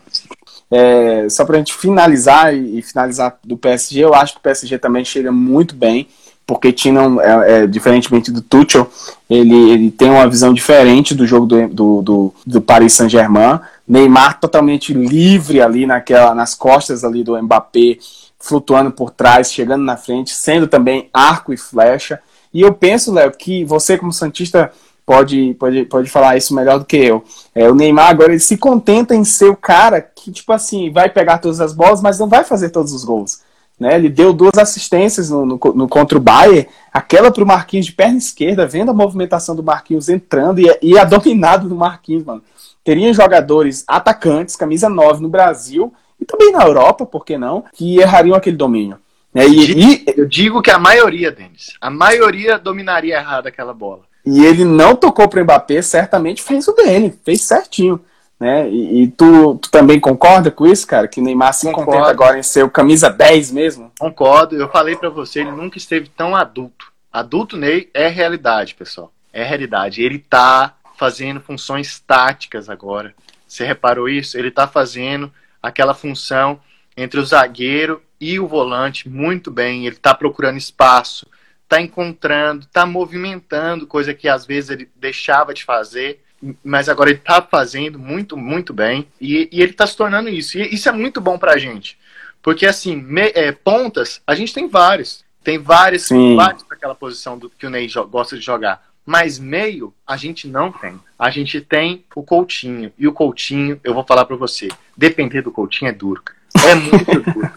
[0.69, 5.03] É, só pra gente finalizar e, finalizar do PSG, eu acho que o PSG também
[5.03, 6.07] chega muito bem,
[6.45, 8.89] porque tinha, é, é, diferentemente do Tuchel,
[9.29, 13.59] ele, ele tem uma visão diferente do jogo do, do, do, do Paris Saint-Germain.
[13.87, 17.97] Neymar totalmente livre ali naquela, nas costas ali do Mbappé,
[18.39, 22.19] flutuando por trás, chegando na frente, sendo também arco e flecha.
[22.53, 24.71] E eu penso, Léo, que você, como Santista,
[25.05, 27.23] pode, pode, pode falar isso melhor do que eu.
[27.53, 31.09] É, o Neymar agora ele se contenta em ser o cara que, tipo assim, vai
[31.09, 33.41] pegar todas as bolas, mas não vai fazer todos os gols.
[33.79, 33.95] Né?
[33.95, 37.91] Ele deu duas assistências no, no, no contra o Bayern, aquela para o Marquinhos de
[37.91, 42.41] perna esquerda, vendo a movimentação do Marquinhos entrando e, e a dominada do Marquinhos, mano.
[42.83, 47.97] Teria jogadores atacantes, camisa 9 no Brasil, e também na Europa, por que não, que
[47.97, 48.97] errariam aquele domínio.
[49.33, 49.47] Né?
[49.47, 54.01] E, eu digo que a maioria, Denis, a maioria dominaria errado aquela bola.
[54.25, 57.99] E ele não tocou para o Mbappé, certamente fez o dele, fez certinho.
[58.39, 58.69] Né?
[58.69, 61.07] E, e tu, tu, também concorda com isso, cara?
[61.07, 61.91] Que Neymar se Concordo.
[61.91, 63.91] contenta agora em ser o camisa 10 mesmo?
[63.99, 66.91] Concordo, eu falei para você, ele nunca esteve tão adulto.
[67.11, 69.11] Adulto Ney é realidade, pessoal.
[69.31, 70.01] É realidade.
[70.01, 73.13] Ele tá fazendo funções táticas agora.
[73.47, 74.37] Você reparou isso?
[74.37, 75.31] Ele tá fazendo
[75.61, 76.59] aquela função
[76.97, 79.85] entre o zagueiro e o volante muito bem.
[79.85, 81.27] Ele está procurando espaço,
[81.63, 86.23] está encontrando, está movimentando, coisa que às vezes ele deixava de fazer,
[86.63, 89.07] mas agora ele está fazendo muito, muito bem.
[89.19, 90.57] E, e ele está se tornando isso.
[90.57, 91.97] E isso é muito bom para a gente.
[92.41, 95.23] Porque, assim, me, é, pontas, a gente tem vários.
[95.43, 98.81] Tem vários, vários para aquela posição do, que o Ney gosta de jogar.
[99.05, 100.97] Mas meio, a gente não tem.
[101.19, 102.93] A gente tem o Coutinho.
[102.97, 106.23] E o Coutinho, eu vou falar para você, depender do Coutinho é duro.
[106.65, 107.51] É muito duro.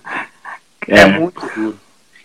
[0.89, 1.01] É.
[1.01, 1.79] é muito duro.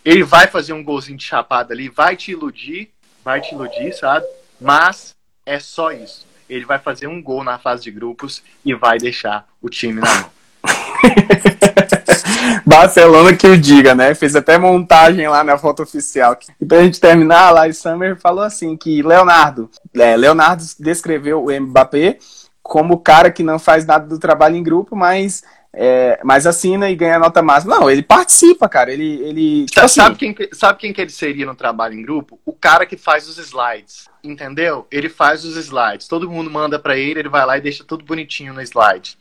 [0.03, 2.89] Ele vai fazer um golzinho de chapada ali, vai te iludir,
[3.23, 4.25] vai te iludir, sabe?
[4.59, 6.25] Mas é só isso.
[6.49, 10.15] Ele vai fazer um gol na fase de grupos e vai deixar o time na
[10.15, 10.31] mão.
[12.65, 14.13] Barcelona que o diga, né?
[14.13, 16.37] Fez até montagem lá na foto oficial.
[16.59, 21.61] E pra gente terminar, a Lai Summer falou assim que Leonardo, é, Leonardo descreveu o
[21.61, 22.17] Mbappé
[22.61, 25.43] como o cara que não faz nada do trabalho em grupo, mas
[25.73, 27.79] é, mas assina e ganha nota máxima.
[27.79, 28.91] Não, ele participa, cara.
[28.91, 29.21] Ele.
[29.23, 32.39] ele tipo assim, sabe, quem, sabe quem que ele seria no trabalho em grupo?
[32.45, 34.09] O cara que faz os slides.
[34.23, 34.85] Entendeu?
[34.91, 36.07] Ele faz os slides.
[36.07, 39.17] Todo mundo manda para ele, ele vai lá e deixa tudo bonitinho no slide.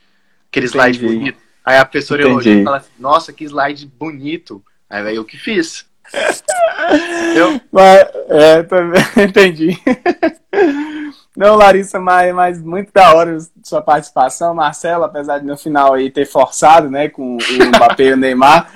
[0.50, 0.78] Aquele Entendi.
[0.78, 1.38] slide bonito.
[1.64, 4.62] Aí a professora elogia e fala assim: Nossa, que slide bonito.
[4.88, 5.86] Aí vai eu que fiz.
[6.90, 7.60] Entendeu?
[7.70, 9.78] Mas, é, também, entendi.
[11.36, 14.52] Não, Larissa, mas, mas muito da hora sua participação.
[14.52, 18.68] Marcelo, apesar de no final aí ter forçado, né, com o Mbappé e o Neymar.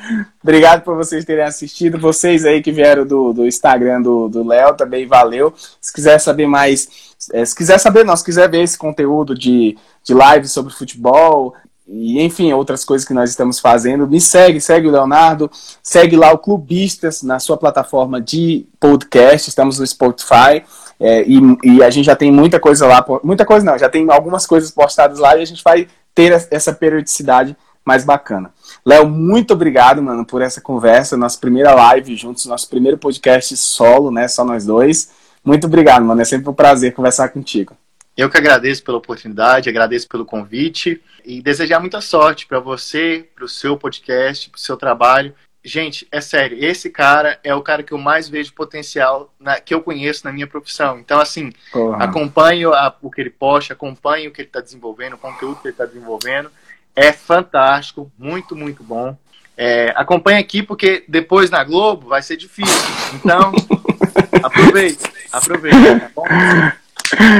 [0.42, 1.98] Obrigado por vocês terem assistido.
[1.98, 5.52] Vocês aí que vieram do, do Instagram do Léo também, valeu.
[5.80, 6.88] Se quiser saber mais,
[7.32, 11.54] é, se quiser saber, não, se quiser ver esse conteúdo de, de live sobre futebol,
[11.86, 14.06] e enfim, outras coisas que nós estamos fazendo.
[14.06, 15.50] Me segue, segue o Leonardo,
[15.82, 20.62] segue lá o Clubistas na sua plataforma de podcast, estamos no Spotify.
[21.06, 24.10] É, e, e, a gente já tem muita coisa lá, muita coisa não, já tem
[24.10, 28.50] algumas coisas postadas lá e a gente vai ter essa periodicidade mais bacana.
[28.86, 34.10] Léo, muito obrigado, mano, por essa conversa, nossa primeira live juntos, nosso primeiro podcast solo,
[34.10, 35.10] né, só nós dois.
[35.44, 37.76] Muito obrigado, mano, é sempre um prazer conversar contigo.
[38.16, 43.44] Eu que agradeço pela oportunidade, agradeço pelo convite e desejar muita sorte para você, para
[43.44, 45.34] o seu podcast, para o seu trabalho.
[45.64, 49.72] Gente, é sério, esse cara é o cara que eu mais vejo potencial na, que
[49.72, 50.98] eu conheço na minha profissão.
[50.98, 51.52] Então, assim,
[51.98, 55.68] acompanho a, o que ele posta, acompanho o que ele está desenvolvendo, o conteúdo que
[55.68, 56.50] ele está desenvolvendo.
[56.94, 59.16] É fantástico, muito, muito bom.
[59.56, 62.82] É, acompanhe aqui, porque depois na Globo vai ser difícil.
[63.14, 63.50] Então,
[64.44, 65.02] aproveite,
[65.32, 66.24] aproveite, tá bom?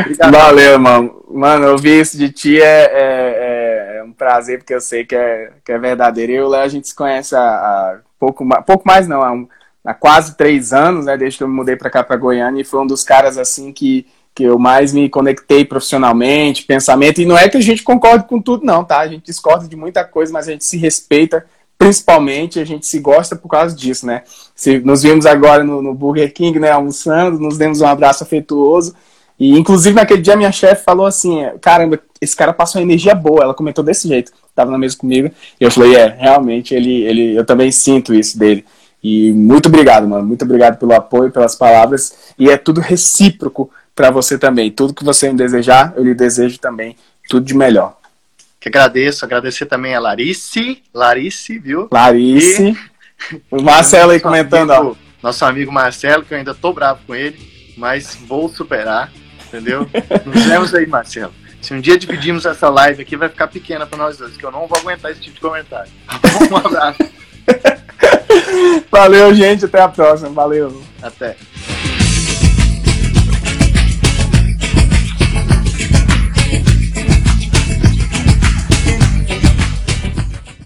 [0.00, 0.32] Obrigado.
[0.32, 1.24] Valeu, mano.
[1.28, 5.52] Mano, ouvir isso de ti é, é, é, um prazer, porque eu sei que é,
[5.64, 6.32] que é verdadeiro.
[6.32, 9.32] Eu e o Léo, a gente se conhece há, há pouco, pouco mais, não, há,
[9.32, 9.48] um,
[9.84, 12.64] há, quase três anos, né, desde que eu me mudei para cá, para Goiânia, e
[12.64, 17.38] foi um dos caras, assim, que, que eu mais me conectei profissionalmente, pensamento, e não
[17.38, 19.00] é que a gente concorde com tudo, não, tá?
[19.00, 21.44] A gente discorda de muita coisa, mas a gente se respeita,
[21.76, 24.22] principalmente, a gente se gosta por causa disso, né?
[24.54, 28.94] Se, nos vimos agora no, no Burger King, né, almoçando, nos demos um abraço afetuoso,
[29.38, 33.42] e, inclusive, naquele dia, minha chefe falou assim: caramba, esse cara passou uma energia boa.
[33.42, 35.30] Ela comentou desse jeito, tava na mesa comigo.
[35.60, 38.64] E eu falei: é, realmente, ele, ele, eu também sinto isso dele.
[39.02, 40.24] E muito obrigado, mano.
[40.24, 42.32] Muito obrigado pelo apoio, pelas palavras.
[42.38, 44.70] E é tudo recíproco para você também.
[44.70, 46.96] Tudo que você me desejar, eu lhe desejo também
[47.28, 47.98] tudo de melhor.
[48.60, 51.88] Que agradeço, agradecer também a Larice, Larice, viu?
[51.92, 52.70] Larice.
[53.30, 53.42] E...
[53.50, 55.26] O Marcelo aí comentando, amigo, ó.
[55.26, 57.38] Nosso amigo Marcelo, que eu ainda tô bravo com ele,
[57.76, 59.10] mas vou superar
[59.54, 59.88] entendeu?
[60.26, 61.32] Nos vemos aí, Marcelo.
[61.60, 64.50] Se um dia dividirmos essa live aqui, vai ficar pequena para nós dois, que eu
[64.50, 65.90] não vou aguentar esse tipo de comentário.
[66.50, 66.98] Um abraço.
[68.90, 69.64] Valeu, gente.
[69.64, 70.28] Até a próxima.
[70.30, 70.82] Valeu.
[71.00, 71.36] Até.